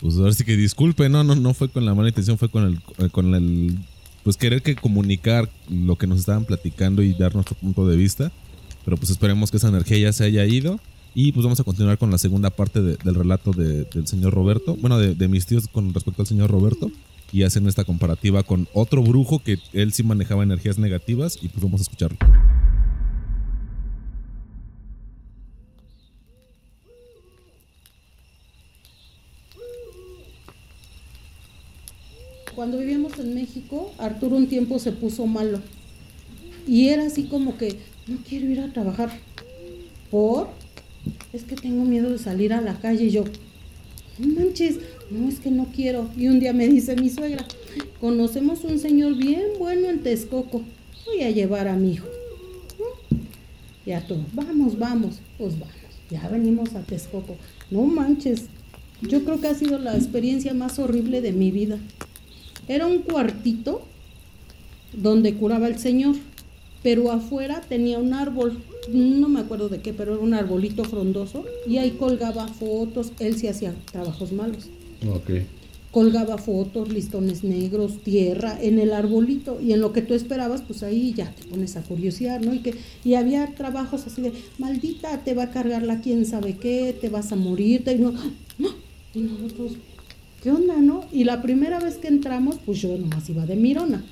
pues 0.00 0.16
ahora 0.16 0.32
sí 0.32 0.44
que 0.44 0.56
disculpe, 0.56 1.08
no, 1.08 1.24
no, 1.24 1.34
no 1.34 1.54
fue 1.54 1.68
con 1.68 1.84
la 1.84 1.94
mala 1.94 2.08
intención, 2.08 2.38
fue 2.38 2.48
con 2.48 2.64
el, 2.64 2.80
eh, 2.98 3.08
con 3.10 3.34
el, 3.34 3.78
pues 4.22 4.36
querer 4.36 4.62
que 4.62 4.76
comunicar 4.76 5.50
lo 5.68 5.96
que 5.96 6.06
nos 6.06 6.20
estaban 6.20 6.44
platicando 6.44 7.02
y 7.02 7.14
dar 7.14 7.34
nuestro 7.34 7.56
punto 7.56 7.86
de 7.86 7.96
vista. 7.96 8.30
Pero 8.84 8.96
pues 8.96 9.10
esperemos 9.10 9.50
que 9.50 9.56
esa 9.56 9.68
energía 9.68 9.98
ya 9.98 10.12
se 10.12 10.24
haya 10.24 10.44
ido. 10.46 10.80
Y 11.14 11.32
pues 11.32 11.42
vamos 11.42 11.58
a 11.58 11.64
continuar 11.64 11.98
con 11.98 12.10
la 12.10 12.18
segunda 12.18 12.50
parte 12.50 12.80
del 12.80 13.14
relato 13.14 13.50
del 13.52 14.06
señor 14.06 14.32
Roberto, 14.32 14.76
bueno, 14.76 14.98
de, 14.98 15.14
de 15.14 15.26
mis 15.26 15.46
tíos 15.46 15.66
con 15.66 15.92
respecto 15.92 16.22
al 16.22 16.28
señor 16.28 16.50
Roberto. 16.50 16.92
Y 17.32 17.42
hacen 17.42 17.66
esta 17.66 17.84
comparativa 17.84 18.42
con 18.42 18.68
otro 18.72 19.02
brujo 19.02 19.40
que 19.40 19.58
él 19.72 19.92
sí 19.92 20.02
manejaba 20.02 20.42
energías 20.42 20.78
negativas 20.78 21.38
y 21.42 21.48
pues 21.48 21.62
vamos 21.62 21.80
a 21.80 21.82
escucharlo. 21.82 22.18
cuando 32.58 32.78
vivíamos 32.78 33.16
en 33.20 33.36
México, 33.36 33.92
Arturo 33.98 34.34
un 34.34 34.48
tiempo 34.48 34.80
se 34.80 34.90
puso 34.90 35.28
malo. 35.28 35.60
Y 36.66 36.88
era 36.88 37.06
así 37.06 37.28
como 37.28 37.56
que, 37.56 37.78
no 38.08 38.18
quiero 38.28 38.46
ir 38.46 38.58
a 38.58 38.72
trabajar. 38.72 39.10
¿por? 40.10 40.48
Es 41.32 41.44
que 41.44 41.54
tengo 41.54 41.84
miedo 41.84 42.10
de 42.10 42.18
salir 42.18 42.52
a 42.52 42.60
la 42.60 42.74
calle. 42.80 43.04
Y 43.04 43.10
yo, 43.10 43.22
no 44.18 44.40
manches, 44.40 44.78
no 45.10 45.28
es 45.28 45.38
que 45.38 45.50
no 45.50 45.66
quiero. 45.74 46.08
Y 46.16 46.28
un 46.28 46.40
día 46.40 46.52
me 46.52 46.68
dice 46.68 46.96
mi 46.96 47.10
suegra, 47.10 47.46
conocemos 48.00 48.64
un 48.64 48.78
señor 48.78 49.16
bien 49.16 49.42
bueno 49.58 49.88
en 49.88 50.02
Texcoco. 50.02 50.62
Voy 51.06 51.22
a 51.22 51.30
llevar 51.30 51.68
a 51.68 51.76
mi 51.76 51.92
hijo. 51.92 52.06
Ya 53.86 54.06
tú, 54.06 54.16
vamos, 54.34 54.78
vamos, 54.78 55.20
pues 55.38 55.58
vamos. 55.58 55.74
Ya 56.10 56.28
venimos 56.28 56.74
a 56.74 56.82
Texcoco. 56.82 57.36
No 57.70 57.82
manches, 57.84 58.46
yo 59.02 59.24
creo 59.24 59.40
que 59.40 59.48
ha 59.48 59.54
sido 59.54 59.78
la 59.78 59.96
experiencia 59.96 60.52
más 60.54 60.78
horrible 60.78 61.20
de 61.20 61.32
mi 61.32 61.50
vida. 61.50 61.78
Era 62.66 62.86
un 62.86 62.98
cuartito 62.98 63.82
donde 64.92 65.34
curaba 65.34 65.68
el 65.68 65.78
señor, 65.78 66.16
pero 66.88 67.12
afuera 67.12 67.60
tenía 67.68 67.98
un 67.98 68.14
árbol, 68.14 68.62
no 68.90 69.28
me 69.28 69.40
acuerdo 69.40 69.68
de 69.68 69.82
qué, 69.82 69.92
pero 69.92 70.14
era 70.14 70.22
un 70.22 70.32
arbolito 70.32 70.84
frondoso 70.84 71.44
y 71.66 71.76
ahí 71.76 71.90
colgaba 71.90 72.48
fotos, 72.48 73.12
él 73.18 73.36
sí 73.36 73.46
hacía 73.46 73.74
trabajos 73.92 74.32
malos. 74.32 74.70
Ok. 75.06 75.42
Colgaba 75.90 76.38
fotos, 76.38 76.90
listones 76.90 77.44
negros, 77.44 77.98
tierra 78.02 78.58
en 78.62 78.78
el 78.78 78.94
arbolito 78.94 79.60
y 79.60 79.74
en 79.74 79.82
lo 79.82 79.92
que 79.92 80.00
tú 80.00 80.14
esperabas, 80.14 80.62
pues 80.62 80.82
ahí 80.82 81.12
ya 81.12 81.30
te 81.34 81.44
pones 81.44 81.76
a 81.76 81.82
curiosear, 81.82 82.42
¿no? 82.42 82.54
Y 82.54 82.60
que 82.60 82.74
y 83.04 83.16
había 83.16 83.54
trabajos 83.54 84.06
así 84.06 84.22
de, 84.22 84.32
maldita, 84.56 85.22
te 85.24 85.34
va 85.34 85.42
a 85.42 85.50
cargar 85.50 85.82
la 85.82 86.00
quién 86.00 86.24
sabe 86.24 86.56
qué, 86.56 86.96
te 86.98 87.10
vas 87.10 87.32
a 87.32 87.36
morir, 87.36 87.84
te, 87.84 87.98
no, 87.98 88.12
no, 88.56 88.70
y 89.12 89.18
nosotros, 89.18 89.72
¿qué 90.42 90.52
onda, 90.52 90.78
no? 90.78 91.04
Y 91.12 91.24
la 91.24 91.42
primera 91.42 91.80
vez 91.80 91.96
que 91.96 92.08
entramos, 92.08 92.56
pues 92.64 92.80
yo 92.80 92.96
nomás 92.96 93.28
iba 93.28 93.44
de 93.44 93.56
mirona. 93.56 94.06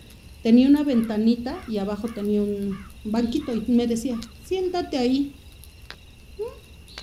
Tenía 0.47 0.69
una 0.69 0.85
ventanita 0.85 1.57
y 1.69 1.79
abajo 1.79 2.07
tenía 2.07 2.41
un 2.41 2.77
banquito 3.03 3.53
y 3.53 3.73
me 3.73 3.89
decía, 3.89 4.15
siéntate 4.45 4.97
ahí. 4.97 5.33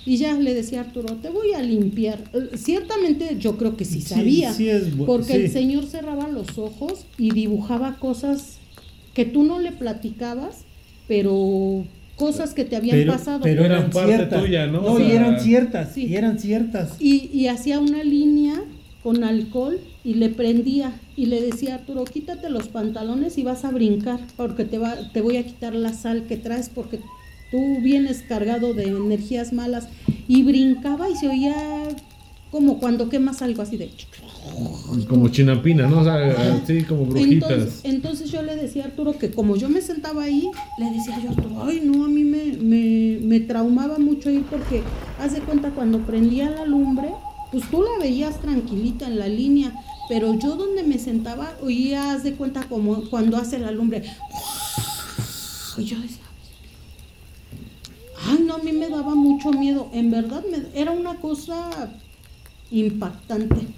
Y 0.06 0.16
ya 0.16 0.32
le 0.32 0.54
decía 0.54 0.80
a 0.80 0.84
Arturo, 0.84 1.16
te 1.16 1.28
voy 1.28 1.52
a 1.52 1.60
limpiar. 1.60 2.24
Ciertamente 2.54 3.36
yo 3.38 3.58
creo 3.58 3.76
que 3.76 3.84
sí 3.84 4.00
sabía, 4.00 4.50
sí 4.54 4.70
es 4.70 4.96
bu- 4.96 5.04
porque 5.04 5.34
el 5.34 5.50
señor 5.50 5.84
cerraba 5.84 6.26
los 6.28 6.56
ojos 6.56 7.04
y 7.18 7.32
dibujaba 7.32 7.96
cosas 7.98 8.56
que 9.12 9.26
tú 9.26 9.42
no 9.44 9.58
le 9.60 9.72
platicabas, 9.72 10.64
pero 11.06 11.84
cosas 12.16 12.54
que 12.54 12.64
te 12.64 12.76
habían 12.76 12.96
Pero, 12.96 13.12
pasado. 13.12 13.40
pero 13.42 13.62
Eran 13.66 13.78
eran 13.80 13.90
parte 13.90 14.14
ciertas. 14.16 14.42
tuya, 14.42 14.66
¿no? 14.68 14.80
No, 14.80 14.92
O 14.94 15.00
y 15.00 15.10
eran 15.10 15.38
ciertas, 15.38 15.92
sí. 15.92 16.06
y 16.06 16.16
eran 16.16 16.38
ciertas. 16.38 16.96
Y, 16.98 17.28
y 17.30 17.48
hacía 17.48 17.78
una 17.78 18.02
línea 18.04 18.63
con 19.04 19.22
alcohol 19.22 19.78
y 20.02 20.14
le 20.14 20.30
prendía 20.30 20.98
y 21.14 21.26
le 21.26 21.42
decía 21.42 21.74
Arturo, 21.74 22.04
quítate 22.04 22.48
los 22.48 22.68
pantalones 22.68 23.36
y 23.36 23.42
vas 23.42 23.66
a 23.66 23.70
brincar 23.70 24.18
porque 24.38 24.64
te, 24.64 24.78
va, 24.78 24.96
te 25.12 25.20
voy 25.20 25.36
a 25.36 25.44
quitar 25.44 25.74
la 25.74 25.92
sal 25.92 26.24
que 26.26 26.38
traes 26.38 26.70
porque 26.70 27.00
tú 27.50 27.58
vienes 27.82 28.22
cargado 28.22 28.72
de 28.72 28.84
energías 28.84 29.52
malas. 29.52 29.88
Y 30.26 30.42
brincaba 30.42 31.10
y 31.10 31.16
se 31.16 31.28
oía 31.28 31.54
como 32.50 32.78
cuando 32.78 33.10
quemas 33.10 33.42
algo 33.42 33.60
así 33.60 33.76
de... 33.76 33.90
Como 35.06 35.28
chinampinas, 35.28 35.90
¿no? 35.90 36.00
O 36.00 36.04
sea, 36.04 36.62
sí, 36.66 36.82
como 36.84 37.04
brujitas. 37.04 37.50
Entonces, 37.50 37.80
entonces 37.84 38.30
yo 38.30 38.42
le 38.42 38.56
decía 38.56 38.84
a 38.84 38.86
Arturo 38.86 39.18
que 39.18 39.30
como 39.30 39.56
yo 39.56 39.68
me 39.68 39.82
sentaba 39.82 40.22
ahí, 40.22 40.48
le 40.78 40.90
decía 40.90 41.20
yo 41.22 41.28
Arturo, 41.28 41.62
ay 41.64 41.82
no, 41.84 42.06
a 42.06 42.08
mí 42.08 42.24
me, 42.24 42.56
me, 42.56 43.18
me 43.20 43.40
traumaba 43.40 43.98
mucho 43.98 44.30
ir 44.30 44.44
porque 44.44 44.82
haz 45.20 45.34
de 45.34 45.40
cuenta 45.40 45.70
cuando 45.72 45.98
prendía 45.98 46.48
la 46.48 46.64
lumbre, 46.64 47.10
pues 47.54 47.70
tú 47.70 47.82
la 47.84 47.98
veías 48.00 48.40
tranquilita 48.40 49.06
en 49.06 49.16
la 49.20 49.28
línea, 49.28 49.72
pero 50.08 50.36
yo 50.36 50.56
donde 50.56 50.82
me 50.82 50.98
sentaba 50.98 51.52
oía, 51.62 52.10
haz 52.10 52.24
de 52.24 52.34
cuenta 52.34 52.64
como 52.64 53.08
cuando 53.10 53.36
hace 53.36 53.60
la 53.60 53.70
lumbre. 53.70 54.02
Y 55.78 55.84
yo 55.84 56.00
decía, 56.00 56.24
ay 58.26 58.42
no, 58.44 58.54
a 58.54 58.58
mí 58.58 58.72
me 58.72 58.88
daba 58.88 59.14
mucho 59.14 59.52
miedo, 59.52 59.88
en 59.92 60.10
verdad 60.10 60.42
me- 60.50 60.66
era 60.80 60.90
una 60.90 61.14
cosa 61.20 61.92
impactante. 62.72 63.68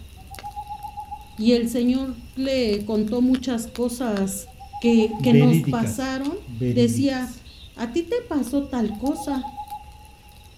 Y 1.39 1.53
el 1.53 1.69
Señor 1.69 2.15
le 2.35 2.87
contó 2.87 3.21
muchas 3.21 3.67
cosas 3.67 4.49
que, 4.81 5.11
que 5.23 5.35
nos 5.35 5.69
pasaron. 5.71 6.33
Verídicas. 6.59 6.75
Decía, 6.93 7.29
a 7.77 7.93
ti 7.93 8.03
te 8.05 8.17
pasó 8.27 8.63
tal 8.63 8.99
cosa. 8.99 9.43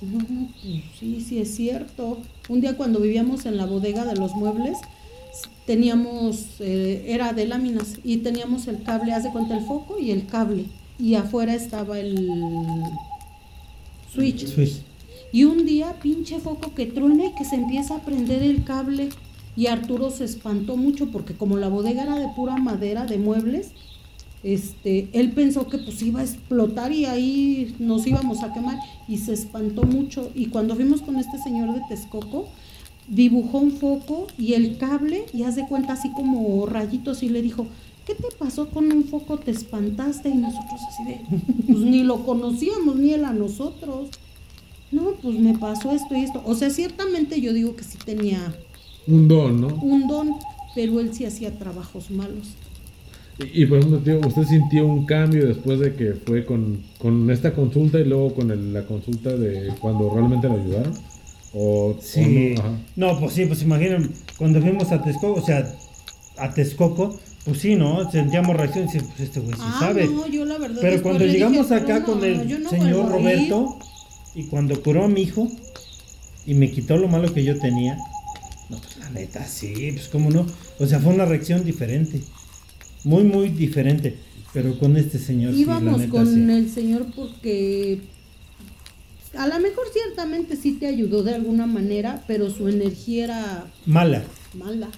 No, 0.01 0.25
pues 0.25 0.83
sí, 1.01 1.21
sí 1.21 1.41
es 1.41 1.57
cierto. 1.57 2.19
Un 2.49 2.61
día 2.61 2.77
cuando 2.77 3.01
vivíamos 3.01 3.45
en 3.47 3.57
la 3.57 3.67
bodega 3.67 4.05
de 4.05 4.17
los 4.17 4.35
muebles, 4.35 4.79
teníamos, 5.67 6.47
eh, 6.61 7.05
era 7.07 7.33
de 7.33 7.47
láminas, 7.47 7.99
y 8.03 8.19
teníamos 8.19 8.69
el 8.69 8.83
cable, 8.83 9.13
haz 9.13 9.25
de 9.25 9.31
cuenta 9.31 9.57
el 9.57 9.65
foco 9.65 9.99
y 9.99 10.11
el 10.11 10.27
cable. 10.27 10.65
Y 10.99 11.15
afuera 11.15 11.55
estaba 11.55 11.99
el 11.99 12.27
switch. 14.13 14.47
Switch. 14.47 14.83
Y 15.31 15.45
un 15.45 15.67
día, 15.67 15.95
pinche 16.03 16.39
foco 16.39 16.75
que 16.75 16.87
truena 16.87 17.27
y 17.27 17.35
que 17.35 17.45
se 17.45 17.57
empieza 17.57 17.97
a 17.97 18.01
prender 18.01 18.43
el 18.43 18.65
cable. 18.65 19.11
Y 19.57 19.67
Arturo 19.67 20.11
se 20.11 20.25
espantó 20.25 20.77
mucho 20.77 21.11
porque 21.11 21.35
como 21.35 21.57
la 21.59 21.69
bodega 21.69 22.05
era 22.05 22.19
de 22.19 22.29
pura 22.35 22.57
madera, 22.57 23.05
de 23.05 23.19
muebles, 23.19 23.73
este, 24.43 25.09
él 25.13 25.33
pensó 25.33 25.67
que 25.67 25.79
pues 25.79 26.01
iba 26.03 26.21
a 26.21 26.25
explotar 26.25 26.93
y 26.93 27.07
ahí 27.07 27.75
nos 27.79 28.07
íbamos 28.07 28.43
a 28.43 28.53
quemar 28.53 28.79
y 29.09 29.19
se 29.19 29.33
espantó 29.33 29.83
mucho. 29.83 30.31
Y 30.35 30.47
cuando 30.47 30.75
fuimos 30.75 31.03
con 31.03 31.17
este 31.17 31.39
señor 31.39 31.75
de 31.75 31.81
Texcoco, 31.89 32.49
dibujó 33.09 33.59
un 33.59 33.73
foco 33.73 34.27
y 34.39 34.53
el 34.55 34.77
cable 34.79 35.25
y 35.33 35.43
haz 35.43 35.57
de 35.57 35.67
cuenta 35.67 35.95
así 35.95 36.11
como 36.13 36.67
rayitos 36.67 37.23
y 37.23 37.29
le 37.31 37.43
dijo, 37.43 37.67
¿qué 38.07 38.15
te 38.15 38.29
pasó 38.39 38.69
con 38.69 38.93
un 38.93 39.05
foco? 39.05 39.39
¿Te 39.39 39.51
espantaste? 39.51 40.29
Y 40.29 40.35
nosotros 40.35 40.81
así 40.89 41.05
de, 41.05 41.21
pues 41.67 41.79
ni 41.81 42.05
lo 42.05 42.25
conocíamos, 42.25 42.97
ni 42.97 43.13
él 43.13 43.25
a 43.25 43.33
nosotros. 43.33 44.09
No, 44.91 45.13
pues 45.21 45.39
me 45.39 45.59
pasó 45.59 45.93
esto 45.93 46.17
y 46.17 46.21
esto. 46.21 46.43
O 46.47 46.55
sea, 46.55 46.71
ciertamente 46.71 47.41
yo 47.41 47.53
digo 47.53 47.77
que 47.77 47.85
sí 47.85 47.99
tenía 48.03 48.55
Un 49.07 49.29
don, 49.29 49.61
¿no? 49.61 49.69
un 49.83 50.07
don, 50.07 50.37
pero 50.75 51.01
él 51.01 51.13
sí 51.13 51.25
hacía 51.27 51.59
trabajos 51.59 52.11
malos. 52.11 52.49
Y, 53.39 53.63
y, 53.63 53.67
por 53.67 53.79
ejemplo, 53.79 53.99
tío, 54.01 54.21
¿usted 54.27 54.43
sintió 54.45 54.87
un 54.87 55.07
cambio 55.07 55.47
después 55.47 55.79
de 55.81 55.95
que 55.95 56.15
fue 56.27 56.45
con, 56.45 56.83
con 56.99 57.31
esta 57.31 57.53
consulta 57.55 57.99
y 58.01 58.05
luego 58.05 58.35
con 58.35 58.51
el- 58.51 58.73
la 58.73 58.85
consulta 58.85 59.31
de 59.37 59.73
cuando 59.81 60.11
realmente 60.11 60.49
lo 60.49 60.55
ayudaron? 60.61 60.93
¿O, 61.55 61.97
o 61.97 61.99
Sí. 62.03 62.55
no? 62.97 63.19
Pues 63.21 63.33
sí, 63.35 63.47
pues 63.47 63.63
imaginen, 63.63 64.11
cuando 64.37 64.61
fuimos 64.61 64.91
a 64.93 65.03
Texcoco, 65.03 65.41
o 65.41 65.45
sea, 65.45 65.73
a 66.37 66.53
Texcoco, 66.53 67.19
pues 67.45 67.61
sí, 67.61 67.77
¿no? 67.77 68.11
Sentíamos 68.11 68.57
reacción 68.57 68.87
y 68.93 68.99
pues 68.99 69.21
este 69.21 69.41
güey 69.41 69.55
sí 69.55 69.63
ah, 69.65 69.77
sabe. 69.81 70.07
no, 70.09 70.27
yo 70.27 70.45
la 70.45 70.59
verdad. 70.59 70.79
Pero 70.81 71.03
cuando 71.03 71.25
le 71.25 71.33
llegamos 71.33 71.69
dije, 71.69 71.75
acá 71.81 71.95
"Pero 71.95 72.05
con 72.07 72.25
el 72.25 72.63
no 72.63 72.71
señor 72.71 73.09
vuelvo 73.11 73.29
a 73.29 73.33
ir". 73.33 73.51
Roberto 73.51 73.79
y 74.35 74.45
cuando 74.45 74.83
curó 74.83 75.05
a 75.05 75.09
mi 75.09 75.23
hijo 75.23 75.49
y 76.45 76.55
me 76.55 76.71
quitó 76.71 76.97
lo 76.97 77.09
malo 77.09 77.33
que 77.33 77.43
yo 77.45 77.59
tenía, 77.59 77.97
no, 78.69 78.77
pues 78.79 78.99
la 78.99 79.09
neta, 79.11 79.45
sí, 79.47 79.93
pues 79.93 80.09
cómo 80.09 80.31
no. 80.31 80.45
O 80.79 80.87
sea, 80.87 80.99
fue 81.01 81.15
una 81.15 81.25
reacción 81.25 81.65
diferente. 81.65 82.21
Muy, 83.05 83.25
muy 83.25 83.49
diferente. 83.51 84.17
Pero 84.53 84.79
con 84.79 84.97
este 84.97 85.19
señor, 85.19 85.55
Íbamos 85.55 85.99
neta, 85.99 86.11
con 86.11 86.27
sí. 86.27 86.41
el 86.51 86.71
señor 86.71 87.07
porque 87.15 88.01
a 89.37 89.47
lo 89.47 89.59
mejor 89.61 89.85
ciertamente 89.93 90.57
sí 90.57 90.73
te 90.73 90.87
ayudó 90.87 91.23
de 91.23 91.35
alguna 91.35 91.67
manera, 91.67 92.25
pero 92.27 92.51
su 92.51 92.67
energía 92.69 93.25
era 93.25 93.67
Mala. 93.87 94.23
mala. 94.55 94.89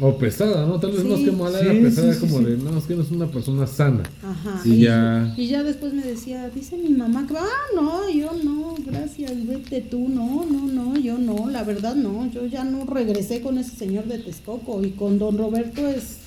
O 0.00 0.16
pesada, 0.16 0.64
¿no? 0.66 0.78
Tal 0.78 0.92
vez 0.92 1.02
Sí. 1.02 1.08
más 1.08 1.20
que 1.20 1.32
mala, 1.32 1.58
Sí, 1.60 1.66
era 1.66 1.80
pesada 1.80 2.12
sí, 2.12 2.20
sí, 2.20 2.26
como 2.26 2.38
sí. 2.38 2.44
de, 2.44 2.56
no, 2.58 2.76
es 2.78 2.84
que 2.84 2.94
no 2.94 3.02
es 3.02 3.10
una 3.10 3.26
persona 3.28 3.66
sana. 3.66 4.02
Ajá. 4.22 4.60
Y 4.64 4.80
ya- 4.80 5.34
y 5.36 5.46
ya 5.48 5.62
después 5.64 5.92
me 5.92 6.02
decía, 6.02 6.48
dice 6.50 6.76
mi 6.76 6.90
mamá 6.90 7.26
que, 7.26 7.34
ah, 7.36 7.46
no, 7.74 8.08
yo 8.10 8.32
no, 8.44 8.74
gracias, 8.84 9.32
vete 9.46 9.80
tú, 9.80 10.08
no, 10.08 10.44
no, 10.44 10.66
no, 10.66 10.96
yo 10.98 11.18
no, 11.18 11.48
la 11.50 11.64
verdad 11.64 11.94
no, 11.96 12.30
yo 12.30 12.46
ya 12.46 12.62
no 12.64 12.84
regresé 12.84 13.40
con 13.40 13.58
ese 13.58 13.74
señor 13.76 14.04
de 14.06 14.18
Texcoco 14.18 14.84
y 14.84 14.90
con 14.90 15.18
don 15.18 15.36
Roberto 15.38 15.86
es 15.88 16.18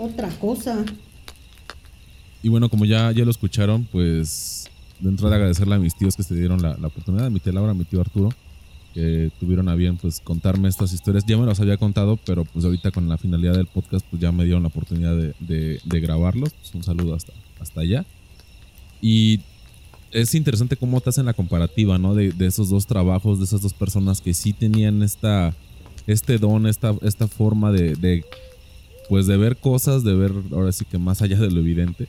otra 0.00 0.28
cosa. 0.38 0.84
Y 2.42 2.48
bueno, 2.48 2.68
como 2.68 2.84
ya, 2.86 3.12
ya 3.12 3.24
lo 3.24 3.30
escucharon, 3.30 3.84
pues 3.90 4.68
de 4.98 5.08
entrada 5.08 5.36
agradecerle 5.36 5.74
a 5.74 5.78
mis 5.78 5.94
tíos 5.94 6.16
que 6.16 6.22
se 6.22 6.34
dieron 6.34 6.60
la, 6.62 6.72
oportunidad, 6.86 7.26
a 7.26 7.30
mi 7.30 7.40
tía 7.40 7.52
Laura, 7.52 7.72
a 7.72 7.74
mi 7.74 7.84
tío 7.84 8.00
Arturo, 8.00 8.30
que 8.94 9.30
tuvieron 9.38 9.68
a 9.68 9.74
bien 9.74 9.96
pues 9.96 10.20
contarme 10.20 10.68
estas 10.68 10.92
historias. 10.92 11.24
Ya 11.26 11.36
me 11.36 11.46
las 11.46 11.60
había 11.60 11.76
contado, 11.76 12.18
pero 12.24 12.44
pues 12.44 12.64
ahorita 12.64 12.90
con 12.90 13.08
la 13.08 13.18
finalidad 13.18 13.54
del 13.54 13.66
podcast 13.66 14.04
pues 14.10 14.20
ya 14.22 14.32
me 14.32 14.44
dieron 14.44 14.62
la 14.62 14.68
oportunidad 14.68 15.16
de, 15.16 15.34
de- 15.40 15.80
de 15.84 16.00
grabarlos. 16.00 16.50
Pues, 16.52 16.74
un 16.74 16.82
saludo 16.82 17.14
hasta, 17.14 17.32
hasta 17.60 17.80
allá. 17.82 18.04
Y 19.02 19.40
es 20.12 20.34
interesante 20.34 20.76
cómo 20.76 21.00
te 21.00 21.10
hacen 21.10 21.26
la 21.26 21.34
comparativa, 21.34 21.98
¿no? 21.98 22.14
De, 22.14 22.32
de 22.32 22.46
esos 22.46 22.68
dos 22.68 22.86
trabajos, 22.86 23.38
de 23.38 23.44
esas 23.44 23.62
dos 23.62 23.74
personas 23.74 24.20
que 24.20 24.34
sí 24.34 24.52
tenían 24.52 25.02
esta, 25.02 25.54
este 26.06 26.38
don, 26.38 26.66
esta, 26.66 26.94
esta 27.02 27.28
forma 27.28 27.70
de, 27.70 27.94
de, 27.96 28.24
pues 29.10 29.26
de 29.26 29.36
ver 29.36 29.56
cosas, 29.56 30.04
de 30.04 30.14
ver 30.14 30.32
ahora 30.52 30.70
sí 30.70 30.84
que 30.84 30.96
más 30.96 31.20
allá 31.20 31.36
de 31.36 31.50
lo 31.50 31.58
evidente, 31.58 32.06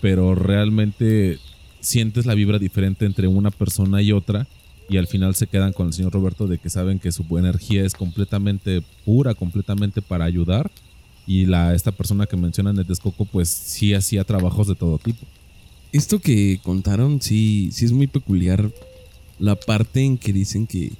pero 0.00 0.34
realmente 0.34 1.38
sientes 1.80 2.24
la 2.24 2.32
vibra 2.32 2.58
diferente 2.58 3.04
entre 3.04 3.28
una 3.28 3.50
persona 3.50 4.00
y 4.00 4.12
otra 4.12 4.48
y 4.88 4.96
al 4.96 5.06
final 5.08 5.34
se 5.34 5.46
quedan 5.46 5.74
con 5.74 5.88
el 5.88 5.92
señor 5.92 6.14
Roberto 6.14 6.46
de 6.46 6.56
que 6.56 6.70
saben 6.70 7.00
que 7.00 7.12
su 7.12 7.24
energía 7.36 7.84
es 7.84 7.92
completamente 7.92 8.82
pura, 9.04 9.34
completamente 9.34 10.00
para 10.00 10.24
ayudar 10.24 10.70
y 11.26 11.44
la 11.44 11.74
esta 11.74 11.92
persona 11.92 12.24
que 12.24 12.38
mencionan 12.38 12.76
de 12.76 12.86
Texcoco 12.86 13.26
pues 13.26 13.50
sí 13.50 13.92
hacía 13.92 14.24
trabajos 14.24 14.68
de 14.68 14.74
todo 14.74 14.96
tipo. 14.96 15.26
esto 15.92 16.18
que 16.18 16.60
contaron 16.62 17.20
sí, 17.20 17.68
sí 17.72 17.84
es 17.84 17.92
muy 17.92 18.06
peculiar. 18.06 18.70
La 19.38 19.54
parte 19.54 20.02
en 20.02 20.16
que 20.16 20.32
dicen 20.32 20.66
que 20.66 20.92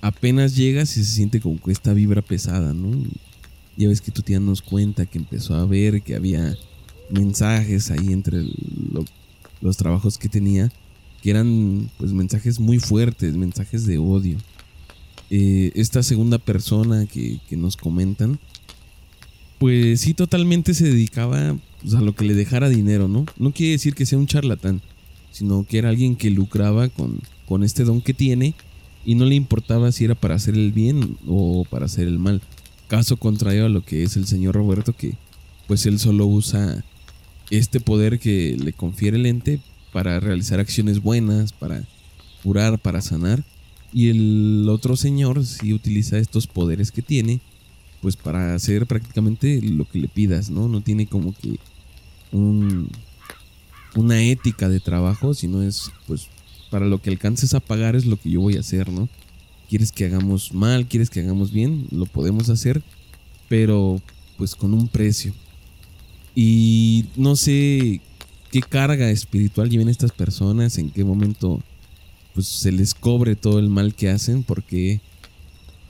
apenas 0.00 0.56
llegas 0.56 0.96
y 0.96 1.04
se 1.04 1.12
siente 1.12 1.40
como 1.40 1.62
que 1.62 1.70
esta 1.70 1.92
vibra 1.94 2.22
pesada, 2.22 2.74
¿no? 2.74 2.90
Ya 3.76 3.88
ves 3.88 4.00
que 4.00 4.12
tu 4.12 4.22
tía 4.22 4.40
nos 4.40 4.62
cuenta 4.62 5.06
que 5.06 5.18
empezó 5.18 5.54
a 5.54 5.66
ver 5.66 6.02
que 6.02 6.14
había 6.14 6.56
mensajes 7.10 7.90
ahí 7.90 8.12
entre 8.12 8.42
lo- 8.42 9.04
los 9.60 9.76
trabajos 9.76 10.18
que 10.18 10.28
tenía, 10.28 10.70
que 11.22 11.30
eran 11.30 11.90
pues 11.98 12.12
mensajes 12.12 12.60
muy 12.60 12.78
fuertes, 12.78 13.34
mensajes 13.36 13.86
de 13.86 13.98
odio. 13.98 14.36
Eh, 15.30 15.72
esta 15.74 16.02
segunda 16.02 16.38
persona 16.38 17.06
que, 17.06 17.40
que 17.48 17.56
nos 17.56 17.76
comentan, 17.76 18.38
pues 19.58 20.00
sí 20.02 20.14
totalmente 20.14 20.74
se 20.74 20.84
dedicaba 20.84 21.56
pues, 21.82 21.94
a 21.94 22.00
lo 22.00 22.14
que 22.14 22.24
le 22.24 22.34
dejara 22.34 22.68
dinero, 22.68 23.08
¿no? 23.08 23.24
No 23.38 23.52
quiere 23.52 23.72
decir 23.72 23.94
que 23.94 24.06
sea 24.06 24.18
un 24.18 24.26
charlatán, 24.26 24.82
sino 25.32 25.64
que 25.66 25.78
era 25.78 25.88
alguien 25.88 26.16
que 26.16 26.30
lucraba 26.30 26.88
con, 26.88 27.20
con 27.46 27.64
este 27.64 27.84
don 27.84 28.00
que 28.02 28.14
tiene 28.14 28.54
y 29.04 29.14
no 29.14 29.24
le 29.24 29.34
importaba 29.34 29.92
si 29.92 30.04
era 30.04 30.14
para 30.14 30.34
hacer 30.34 30.54
el 30.54 30.72
bien 30.72 31.16
o 31.26 31.64
para 31.68 31.86
hacer 31.86 32.06
el 32.06 32.18
mal. 32.18 32.42
Caso 32.88 33.16
contrario 33.16 33.66
a 33.66 33.68
lo 33.68 33.84
que 33.84 34.02
es 34.02 34.16
el 34.16 34.26
señor 34.26 34.54
Roberto, 34.54 34.92
que 34.92 35.14
pues 35.66 35.86
él 35.86 35.98
solo 35.98 36.26
usa 36.26 36.84
este 37.50 37.80
poder 37.80 38.18
que 38.18 38.56
le 38.58 38.72
confiere 38.72 39.16
el 39.16 39.26
ente 39.26 39.60
para 39.92 40.20
realizar 40.20 40.60
acciones 40.60 41.00
buenas, 41.00 41.52
para 41.52 41.84
curar, 42.42 42.78
para 42.78 43.00
sanar. 43.00 43.44
Y 43.92 44.08
el 44.08 44.66
otro 44.68 44.96
señor 44.96 45.44
sí 45.46 45.72
utiliza 45.72 46.18
estos 46.18 46.46
poderes 46.46 46.90
que 46.90 47.00
tiene, 47.00 47.40
pues 48.02 48.16
para 48.16 48.54
hacer 48.54 48.86
prácticamente 48.86 49.60
lo 49.62 49.84
que 49.88 50.00
le 50.00 50.08
pidas, 50.08 50.50
¿no? 50.50 50.68
No 50.68 50.80
tiene 50.80 51.06
como 51.06 51.32
que 51.32 51.58
un, 52.32 52.90
una 53.94 54.20
ética 54.22 54.68
de 54.68 54.80
trabajo, 54.80 55.32
sino 55.32 55.62
es 55.62 55.90
pues 56.06 56.28
para 56.70 56.86
lo 56.86 57.00
que 57.00 57.10
alcances 57.10 57.54
a 57.54 57.60
pagar 57.60 57.94
es 57.94 58.04
lo 58.04 58.16
que 58.16 58.30
yo 58.30 58.40
voy 58.40 58.56
a 58.56 58.60
hacer, 58.60 58.90
¿no? 58.90 59.08
Quieres 59.74 59.90
que 59.90 60.04
hagamos 60.04 60.54
mal, 60.54 60.86
quieres 60.86 61.10
que 61.10 61.18
hagamos 61.18 61.50
bien, 61.50 61.88
lo 61.90 62.06
podemos 62.06 62.48
hacer, 62.48 62.80
pero 63.48 64.00
pues 64.38 64.54
con 64.54 64.72
un 64.72 64.86
precio. 64.86 65.34
Y 66.32 67.06
no 67.16 67.34
sé 67.34 68.00
qué 68.52 68.60
carga 68.60 69.10
espiritual 69.10 69.70
lleven 69.70 69.88
estas 69.88 70.12
personas, 70.12 70.78
en 70.78 70.90
qué 70.90 71.02
momento 71.02 71.60
pues 72.34 72.46
se 72.46 72.70
les 72.70 72.94
cobre 72.94 73.34
todo 73.34 73.58
el 73.58 73.68
mal 73.68 73.96
que 73.96 74.10
hacen, 74.10 74.44
porque 74.44 75.00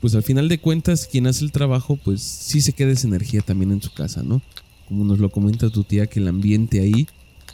pues 0.01 0.15
al 0.15 0.23
final 0.23 0.49
de 0.49 0.61
cuentas 0.61 1.07
quien 1.07 1.27
hace 1.27 1.45
el 1.45 1.53
trabajo 1.53 1.97
pues 1.97 2.23
sí 2.23 2.63
se 2.63 2.73
queda 2.73 2.91
esa 2.91 3.07
energía 3.07 3.43
también 3.43 3.71
en 3.71 3.83
su 3.83 3.93
casa, 3.93 4.23
¿no? 4.23 4.41
Como 4.89 5.05
nos 5.05 5.19
lo 5.19 5.29
comenta 5.29 5.69
tu 5.69 5.85
tía 5.85 6.07
que 6.07 6.21
el 6.21 6.29
ambiente 6.29 6.81
ahí 6.81 7.07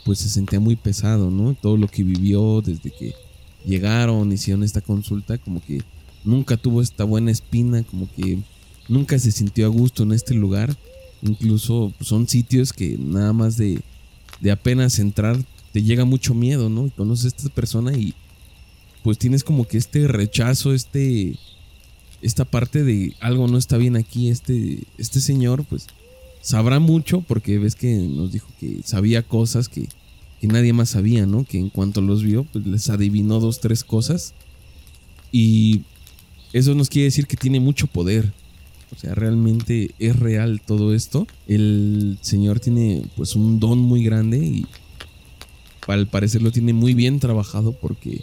pues 0.05 0.21
se 0.21 0.29
sentía 0.29 0.61
muy 0.61 0.77
pesado, 0.77 1.29
¿no? 1.29 1.55
Todo 1.55 1.77
lo 1.77 1.89
que 1.89 2.05
vivió 2.05 2.61
desde 2.61 2.93
que 2.93 3.15
llegaron, 3.67 4.33
hicieron 4.33 4.63
esta 4.63 4.81
consulta, 4.81 5.37
como 5.37 5.61
que 5.61 5.83
nunca 6.25 6.57
tuvo 6.57 6.83
esta 6.83 7.05
buena 7.05 7.31
espina, 7.31 7.83
como 7.85 8.09
que 8.15 8.39
nunca 8.89 9.19
se 9.19 9.33
sintió 9.33 9.67
a 9.67 9.71
gusto 9.71 10.03
en 10.03 10.13
este 10.13 10.35
lugar. 10.35 10.77
Incluso 11.23 11.93
son 12.01 12.29
sitios 12.29 12.73
que 12.73 12.97
nada 12.99 13.33
más 13.33 13.57
de, 13.57 13.81
de 14.41 14.51
apenas 14.51 14.99
entrar 14.99 15.39
te 15.73 15.83
llega 15.83 16.05
mucho 16.05 16.35
miedo, 16.35 16.69
¿no? 16.69 16.87
Y 16.87 16.91
conoces 16.91 17.33
a 17.33 17.37
esta 17.37 17.49
persona 17.51 17.97
y 17.97 18.15
pues 19.03 19.19
tienes 19.19 19.45
como 19.45 19.67
que 19.67 19.79
este 19.79 20.07
rechazo, 20.09 20.75
este 20.75 21.37
esta 22.23 22.45
parte 22.45 22.85
de 22.85 23.15
algo 23.21 23.49
no 23.49 23.57
está 23.57 23.79
bien 23.79 23.97
aquí, 23.97 24.29
este 24.29 24.85
este 24.99 25.21
señor 25.21 25.65
pues 25.65 25.87
sabrá 26.43 26.81
mucho 26.81 27.23
porque 27.23 27.59
ves 27.59 27.77
que 27.77 27.95
nos 27.95 28.33
dijo 28.33 28.49
que 28.59 28.81
sabía 28.85 29.23
cosas 29.23 29.69
que, 29.69 29.89
que 30.41 30.47
nadie 30.47 30.73
más 30.73 30.91
sabía, 30.91 31.27
¿no? 31.27 31.45
Que 31.45 31.59
en 31.59 31.71
cuanto 31.71 32.01
los 32.01 32.23
vio 32.23 32.45
pues 32.45 32.67
les 32.67 32.91
adivinó 32.91 33.41
dos 33.41 33.61
tres 33.61 33.85
cosas 33.85 34.35
y 35.33 35.83
eso 36.53 36.75
nos 36.75 36.89
quiere 36.89 37.07
decir 37.07 37.27
que 37.27 37.37
tiene 37.37 37.61
mucho 37.61 37.87
poder. 37.87 38.33
O 38.95 38.99
sea, 38.99 39.15
realmente 39.15 39.93
es 39.99 40.17
real 40.17 40.61
todo 40.67 40.95
esto. 40.95 41.27
El 41.47 42.19
señor 42.23 42.59
tiene 42.61 43.03
pues 43.17 43.37
un 43.37 43.61
don 43.61 43.79
muy 43.79 44.03
grande 44.03 44.39
y 44.39 44.67
al 45.87 46.07
parecer 46.07 46.43
lo 46.43 46.53
tiene 46.53 46.73
muy 46.73 46.95
bien 46.95 47.21
trabajado 47.21 47.73
porque 47.73 48.23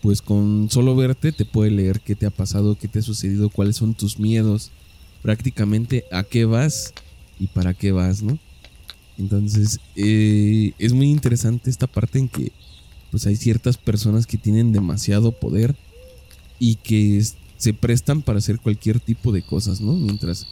pues 0.00 0.20
con 0.20 0.68
solo 0.70 0.96
verte 0.96 1.32
te 1.32 1.44
puede 1.44 1.70
leer 1.70 2.00
qué 2.00 2.14
te 2.14 2.26
ha 2.26 2.30
pasado, 2.30 2.76
qué 2.76 2.88
te 2.88 2.98
ha 2.98 3.02
sucedido, 3.02 3.50
cuáles 3.50 3.76
son 3.76 3.94
tus 3.94 4.18
miedos, 4.18 4.70
prácticamente 5.22 6.04
a 6.10 6.24
qué 6.24 6.44
vas 6.44 6.92
y 7.38 7.46
para 7.46 7.74
qué 7.74 7.92
vas, 7.92 8.22
¿no? 8.22 8.38
Entonces 9.18 9.78
eh, 9.94 10.72
es 10.78 10.92
muy 10.92 11.08
interesante 11.08 11.70
esta 11.70 11.86
parte 11.86 12.18
en 12.18 12.28
que 12.28 12.52
pues 13.10 13.26
hay 13.26 13.36
ciertas 13.36 13.76
personas 13.76 14.26
que 14.26 14.38
tienen 14.38 14.72
demasiado 14.72 15.32
poder 15.32 15.76
y 16.58 16.76
que 16.76 17.18
se 17.62 17.72
prestan 17.72 18.22
para 18.22 18.38
hacer 18.38 18.58
cualquier 18.58 18.98
tipo 18.98 19.30
de 19.30 19.40
cosas, 19.40 19.80
¿no? 19.80 19.92
Mientras, 19.92 20.48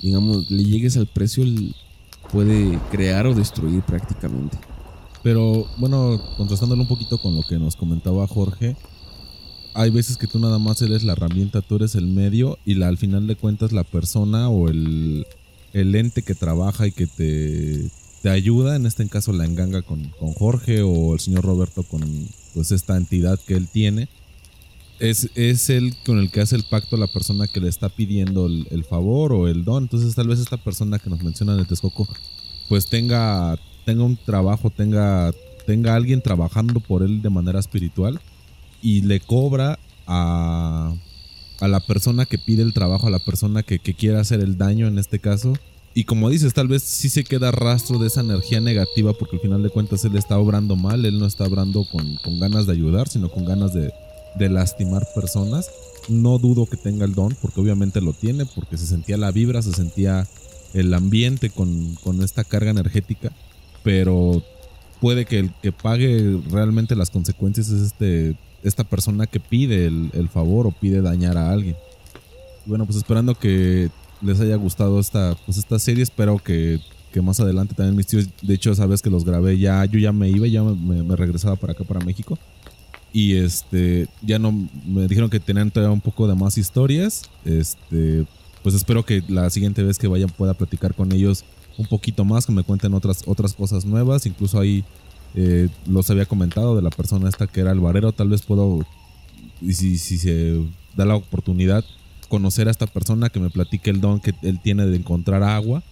digamos, 0.00 0.48
le 0.48 0.62
llegues 0.62 0.96
al 0.96 1.08
precio, 1.08 1.44
puede 2.30 2.78
crear 2.92 3.26
o 3.26 3.34
destruir 3.34 3.82
prácticamente. 3.82 4.56
Pero 5.24 5.66
bueno, 5.78 6.22
contrastándolo 6.36 6.82
un 6.82 6.88
poquito 6.88 7.18
con 7.18 7.34
lo 7.34 7.42
que 7.42 7.58
nos 7.58 7.74
comentaba 7.74 8.28
Jorge, 8.28 8.76
hay 9.74 9.90
veces 9.90 10.16
que 10.16 10.28
tú 10.28 10.38
nada 10.38 10.60
más 10.60 10.80
eres 10.82 11.02
la 11.02 11.14
herramienta, 11.14 11.62
tú 11.62 11.74
eres 11.74 11.96
el 11.96 12.06
medio 12.06 12.60
y 12.64 12.74
la, 12.74 12.86
al 12.86 12.96
final 12.96 13.26
de 13.26 13.34
cuentas 13.34 13.72
la 13.72 13.82
persona 13.82 14.48
o 14.48 14.68
el, 14.68 15.26
el 15.72 15.94
ente 15.96 16.22
que 16.22 16.36
trabaja 16.36 16.86
y 16.86 16.92
que 16.92 17.08
te, 17.08 17.90
te 18.22 18.30
ayuda, 18.30 18.76
en 18.76 18.86
este 18.86 19.08
caso 19.08 19.32
la 19.32 19.46
enganga 19.46 19.82
con, 19.82 20.10
con 20.20 20.32
Jorge 20.32 20.82
o 20.82 21.14
el 21.14 21.18
señor 21.18 21.44
Roberto 21.44 21.82
con 21.82 22.02
pues 22.54 22.70
esta 22.70 22.96
entidad 22.96 23.40
que 23.40 23.54
él 23.54 23.66
tiene, 23.66 24.08
es, 25.02 25.30
es 25.34 25.68
el 25.68 25.96
con 26.06 26.18
el 26.18 26.30
que 26.30 26.40
hace 26.40 26.54
el 26.54 26.62
pacto 26.62 26.96
la 26.96 27.08
persona 27.08 27.48
que 27.48 27.60
le 27.60 27.68
está 27.68 27.88
pidiendo 27.88 28.46
el, 28.46 28.68
el 28.70 28.84
favor 28.84 29.32
o 29.32 29.48
el 29.48 29.64
don. 29.64 29.82
Entonces 29.84 30.14
tal 30.14 30.28
vez 30.28 30.38
esta 30.38 30.56
persona 30.56 31.00
que 31.00 31.10
nos 31.10 31.22
menciona 31.22 31.54
en 31.54 31.58
el 31.58 31.66
Texcoco 31.66 32.06
pues 32.68 32.86
tenga, 32.86 33.58
tenga 33.84 34.04
un 34.04 34.16
trabajo, 34.16 34.70
tenga, 34.70 35.32
tenga 35.66 35.96
alguien 35.96 36.22
trabajando 36.22 36.78
por 36.78 37.02
él 37.02 37.20
de 37.20 37.30
manera 37.30 37.58
espiritual 37.58 38.20
y 38.80 39.02
le 39.02 39.18
cobra 39.18 39.78
a, 40.06 40.94
a 41.60 41.68
la 41.68 41.80
persona 41.80 42.24
que 42.24 42.38
pide 42.38 42.62
el 42.62 42.72
trabajo, 42.72 43.08
a 43.08 43.10
la 43.10 43.18
persona 43.18 43.64
que, 43.64 43.80
que 43.80 43.94
quiere 43.94 44.18
hacer 44.18 44.40
el 44.40 44.56
daño 44.56 44.86
en 44.86 44.98
este 44.98 45.18
caso. 45.18 45.52
Y 45.94 46.04
como 46.04 46.30
dices, 46.30 46.54
tal 46.54 46.68
vez 46.68 46.84
sí 46.84 47.08
se 47.08 47.24
queda 47.24 47.50
rastro 47.50 47.98
de 47.98 48.06
esa 48.06 48.20
energía 48.20 48.60
negativa 48.60 49.12
porque 49.12 49.36
al 49.36 49.42
final 49.42 49.62
de 49.64 49.68
cuentas 49.68 50.04
él 50.04 50.16
está 50.16 50.38
obrando 50.38 50.76
mal, 50.76 51.04
él 51.04 51.18
no 51.18 51.26
está 51.26 51.44
obrando 51.44 51.84
con, 51.84 52.16
con 52.16 52.38
ganas 52.38 52.66
de 52.66 52.72
ayudar, 52.72 53.08
sino 53.08 53.30
con 53.30 53.44
ganas 53.44 53.74
de, 53.74 53.92
de 54.36 54.48
lastimar 54.48 55.06
personas. 55.14 55.70
No 56.08 56.38
dudo 56.38 56.66
que 56.66 56.76
tenga 56.76 57.04
el 57.04 57.14
don, 57.14 57.36
porque 57.40 57.60
obviamente 57.60 58.00
lo 58.00 58.12
tiene, 58.12 58.44
porque 58.46 58.76
se 58.76 58.86
sentía 58.86 59.16
la 59.16 59.30
vibra, 59.30 59.62
se 59.62 59.72
sentía 59.72 60.26
el 60.74 60.92
ambiente 60.94 61.50
con, 61.50 61.94
con 62.02 62.22
esta 62.22 62.44
carga 62.44 62.70
energética, 62.70 63.30
pero 63.82 64.42
puede 65.00 65.26
que 65.26 65.38
el 65.38 65.52
que 65.62 65.72
pague 65.72 66.40
realmente 66.50 66.96
las 66.96 67.10
consecuencias 67.10 67.68
es 67.68 67.82
este, 67.82 68.36
esta 68.62 68.84
persona 68.84 69.26
que 69.26 69.40
pide 69.40 69.86
el, 69.86 70.10
el 70.14 70.28
favor 70.28 70.66
o 70.66 70.72
pide 70.72 71.02
dañar 71.02 71.36
a 71.36 71.50
alguien. 71.50 71.76
Bueno, 72.64 72.86
pues 72.86 72.96
esperando 72.96 73.34
que 73.34 73.90
les 74.22 74.40
haya 74.40 74.56
gustado 74.56 75.00
esta, 75.00 75.36
pues 75.44 75.58
esta 75.58 75.78
serie, 75.78 76.02
espero 76.02 76.38
que, 76.38 76.80
que 77.12 77.20
más 77.20 77.40
adelante 77.40 77.74
también 77.74 77.96
mis 77.96 78.06
tíos, 78.06 78.28
de 78.40 78.54
hecho 78.54 78.74
sabes 78.74 79.02
que 79.02 79.10
los 79.10 79.24
grabé 79.24 79.58
ya, 79.58 79.84
yo 79.84 79.98
ya 79.98 80.12
me 80.12 80.30
iba, 80.30 80.46
ya 80.46 80.62
me, 80.62 81.02
me 81.02 81.16
regresaba 81.16 81.56
para 81.56 81.72
acá, 81.72 81.84
para 81.84 82.04
México. 82.04 82.38
Y 83.12 83.34
este, 83.36 84.08
ya 84.22 84.38
no, 84.38 84.52
me 84.52 85.06
dijeron 85.06 85.28
que 85.28 85.40
tenían 85.40 85.70
todavía 85.70 85.92
un 85.92 86.00
poco 86.00 86.26
de 86.26 86.34
más 86.34 86.56
historias. 86.56 87.22
Este, 87.44 88.24
pues 88.62 88.74
espero 88.74 89.04
que 89.04 89.22
la 89.28 89.50
siguiente 89.50 89.82
vez 89.82 89.98
que 89.98 90.08
vaya 90.08 90.26
pueda 90.28 90.54
platicar 90.54 90.94
con 90.94 91.12
ellos 91.12 91.44
un 91.76 91.86
poquito 91.86 92.24
más, 92.24 92.46
que 92.46 92.52
me 92.52 92.62
cuenten 92.62 92.94
otras, 92.94 93.22
otras 93.26 93.54
cosas 93.54 93.84
nuevas. 93.84 94.24
Incluso 94.24 94.58
ahí 94.58 94.84
eh, 95.34 95.68
los 95.86 96.08
había 96.10 96.26
comentado 96.26 96.74
de 96.74 96.82
la 96.82 96.90
persona 96.90 97.28
esta 97.28 97.46
que 97.46 97.60
era 97.60 97.70
alvarero. 97.70 98.12
Tal 98.12 98.28
vez 98.28 98.42
puedo, 98.42 98.86
y 99.60 99.74
si, 99.74 99.98
si 99.98 100.16
se 100.16 100.60
da 100.96 101.04
la 101.04 101.16
oportunidad, 101.16 101.84
conocer 102.28 102.68
a 102.68 102.70
esta 102.70 102.86
persona 102.86 103.28
que 103.28 103.40
me 103.40 103.50
platique 103.50 103.90
el 103.90 104.00
don 104.00 104.20
que 104.20 104.34
él 104.42 104.58
tiene 104.62 104.86
de 104.86 104.96
encontrar 104.96 105.42
agua. 105.42 105.82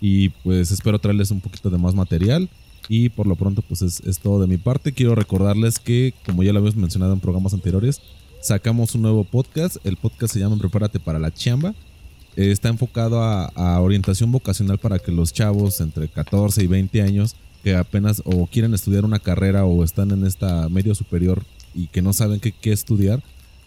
Y 0.00 0.28
pues 0.28 0.70
espero 0.70 1.00
traerles 1.00 1.32
un 1.32 1.40
poquito 1.40 1.70
de 1.70 1.78
más 1.78 1.94
material. 1.94 2.48
Y 2.88 3.10
por 3.10 3.26
lo 3.26 3.36
pronto, 3.36 3.62
pues 3.62 3.82
es, 3.82 4.18
todo 4.20 4.40
de 4.40 4.46
mi 4.46 4.56
parte. 4.56 4.92
Quiero 4.92 5.14
recordarles 5.14 5.78
que, 5.78 6.14
como 6.24 6.42
ya 6.42 6.52
lo 6.52 6.58
habíamos 6.58 6.76
mencionado 6.76 7.12
en 7.12 7.20
programas 7.20 7.54
anteriores, 7.54 8.00
sacamos 8.40 8.94
un 8.94 9.02
nuevo 9.02 9.24
podcast. 9.24 9.76
El 9.84 9.96
podcast 9.96 10.34
se 10.34 10.40
llama 10.40 10.56
Prepárate 10.58 11.00
para 11.00 11.18
la 11.18 11.32
chamba. 11.32 11.74
Eh, 12.36 12.50
está 12.50 12.68
enfocado 12.68 13.22
a, 13.22 13.80
orientación 13.80 14.30
vocacional 14.32 14.78
para 14.78 14.98
que 14.98 15.12
los 15.12 15.32
chavos 15.32 15.80
entre 15.80 16.08
14 16.08 16.62
y 16.62 16.66
20 16.66 17.02
años 17.02 17.36
que 17.64 17.74
apenas 17.74 18.22
o 18.24 18.46
quieren 18.46 18.74
estudiar 18.74 19.04
una 19.04 19.18
carrera 19.18 19.64
o 19.64 19.82
están 19.82 20.12
en 20.12 20.24
esta 20.24 20.68
medio 20.68 20.94
superior 20.94 21.42
y 21.74 21.88
que 21.88 22.02
no 22.02 22.12
saben 22.12 22.38
qué, 22.38 22.52
qué 22.52 22.70
estudiar, 22.70 23.22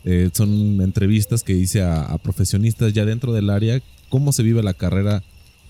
eh, 0.05 0.29
son 0.33 0.81
entrevistas 0.81 1.43
que 1.43 1.53
hice 1.53 1.81
a, 1.81 2.03
a 2.03 2.17
profesionistas 2.17 2.93
ya 2.93 3.03
dentro 3.05 3.33
del 3.33 3.49
área, 3.49 3.81
cómo 4.09 4.31
se 4.31 4.43
vive 4.43 4.63
la 4.63 4.73
carrera 4.73 5.21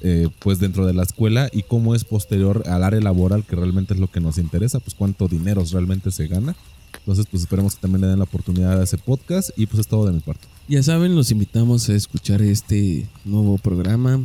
eh, 0.04 0.30
pues 0.40 0.60
dentro 0.60 0.86
de 0.86 0.94
la 0.94 1.04
escuela 1.04 1.50
y 1.52 1.64
cómo 1.64 1.94
es 1.94 2.04
posterior 2.04 2.64
al 2.68 2.84
área 2.84 3.00
laboral, 3.00 3.44
que 3.44 3.56
realmente 3.56 3.94
es 3.94 4.00
lo 4.00 4.10
que 4.10 4.20
nos 4.20 4.38
interesa, 4.38 4.80
pues 4.80 4.96
cuánto 4.96 5.28
dinero 5.28 5.64
realmente 5.72 6.12
se 6.12 6.28
gana. 6.28 6.56
Entonces, 7.00 7.26
pues 7.30 7.44
esperemos 7.44 7.76
que 7.76 7.82
también 7.82 8.02
le 8.02 8.08
den 8.08 8.20
la 8.20 8.26
oportunidad 8.26 8.80
a 8.80 8.84
ese 8.84 8.98
podcast 8.98 9.52
y 9.56 9.66
pues 9.66 9.82
es 9.82 9.88
todo 9.88 10.06
de 10.06 10.14
mi 10.14 10.20
parte. 10.20 10.48
Ya 10.68 10.84
saben, 10.84 11.16
los 11.16 11.32
invitamos 11.32 11.90
a 11.90 11.96
escuchar 11.96 12.42
este 12.42 13.08
nuevo 13.26 13.58
programa. 13.58 14.24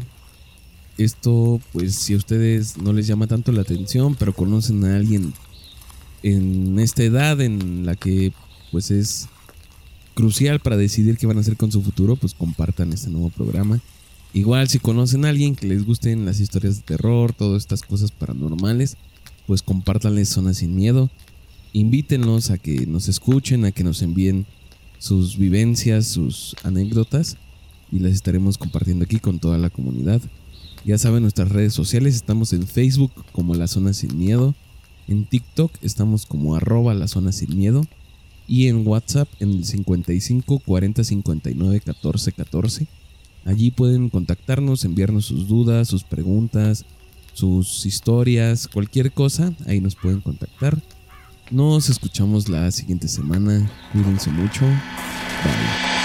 Esto, 0.98 1.60
pues 1.72 1.94
si 1.94 2.14
a 2.14 2.16
ustedes 2.16 2.78
no 2.78 2.92
les 2.92 3.06
llama 3.06 3.26
tanto 3.26 3.52
la 3.52 3.62
atención, 3.62 4.14
pero 4.14 4.32
conocen 4.32 4.84
a 4.84 4.96
alguien 4.96 5.32
en 6.22 6.78
esta 6.78 7.02
edad 7.02 7.40
en 7.40 7.84
la 7.86 7.96
que 7.96 8.32
pues 8.72 8.90
es 8.90 9.28
crucial 10.14 10.60
para 10.60 10.76
decidir 10.76 11.18
qué 11.18 11.26
van 11.26 11.36
a 11.36 11.40
hacer 11.40 11.56
con 11.56 11.70
su 11.70 11.82
futuro, 11.82 12.16
pues 12.16 12.34
compartan 12.34 12.92
este 12.92 13.10
nuevo 13.10 13.28
programa. 13.28 13.80
Igual 14.36 14.68
si 14.68 14.80
conocen 14.80 15.24
a 15.24 15.30
alguien 15.30 15.56
que 15.56 15.66
les 15.66 15.86
gusten 15.86 16.26
las 16.26 16.40
historias 16.40 16.76
de 16.76 16.82
terror, 16.82 17.32
todas 17.32 17.62
estas 17.62 17.80
cosas 17.80 18.10
paranormales, 18.10 18.98
pues 19.46 19.62
compártanles 19.62 20.28
Zona 20.28 20.52
Sin 20.52 20.76
Miedo. 20.76 21.08
Invítenlos 21.72 22.50
a 22.50 22.58
que 22.58 22.86
nos 22.86 23.08
escuchen, 23.08 23.64
a 23.64 23.72
que 23.72 23.82
nos 23.82 24.02
envíen 24.02 24.44
sus 24.98 25.38
vivencias, 25.38 26.08
sus 26.08 26.54
anécdotas 26.64 27.38
y 27.90 28.00
las 28.00 28.12
estaremos 28.12 28.58
compartiendo 28.58 29.06
aquí 29.06 29.20
con 29.20 29.38
toda 29.38 29.56
la 29.56 29.70
comunidad. 29.70 30.20
Ya 30.84 30.98
saben 30.98 31.22
nuestras 31.22 31.48
redes 31.48 31.72
sociales, 31.72 32.14
estamos 32.14 32.52
en 32.52 32.66
Facebook 32.66 33.12
como 33.32 33.54
La 33.54 33.68
Zona 33.68 33.94
Sin 33.94 34.18
Miedo, 34.18 34.54
en 35.08 35.24
TikTok 35.24 35.72
estamos 35.80 36.26
como 36.26 36.56
arroba 36.56 36.92
La 36.92 37.08
Zona 37.08 37.32
Sin 37.32 37.56
Miedo 37.56 37.86
y 38.46 38.66
en 38.66 38.86
WhatsApp 38.86 39.30
en 39.40 39.52
el 39.52 39.64
55 39.64 40.58
40 40.58 41.04
59 41.04 41.80
14 41.80 42.32
14. 42.32 42.86
Allí 43.46 43.70
pueden 43.70 44.10
contactarnos, 44.10 44.84
enviarnos 44.84 45.26
sus 45.26 45.46
dudas, 45.46 45.88
sus 45.88 46.02
preguntas, 46.02 46.84
sus 47.32 47.86
historias, 47.86 48.66
cualquier 48.66 49.12
cosa, 49.12 49.52
ahí 49.66 49.80
nos 49.80 49.94
pueden 49.94 50.20
contactar. 50.20 50.76
Nos 51.50 51.88
escuchamos 51.88 52.48
la 52.48 52.70
siguiente 52.72 53.06
semana. 53.06 53.70
Cuídense 53.92 54.30
mucho. 54.30 54.62
Bye. 54.62 55.95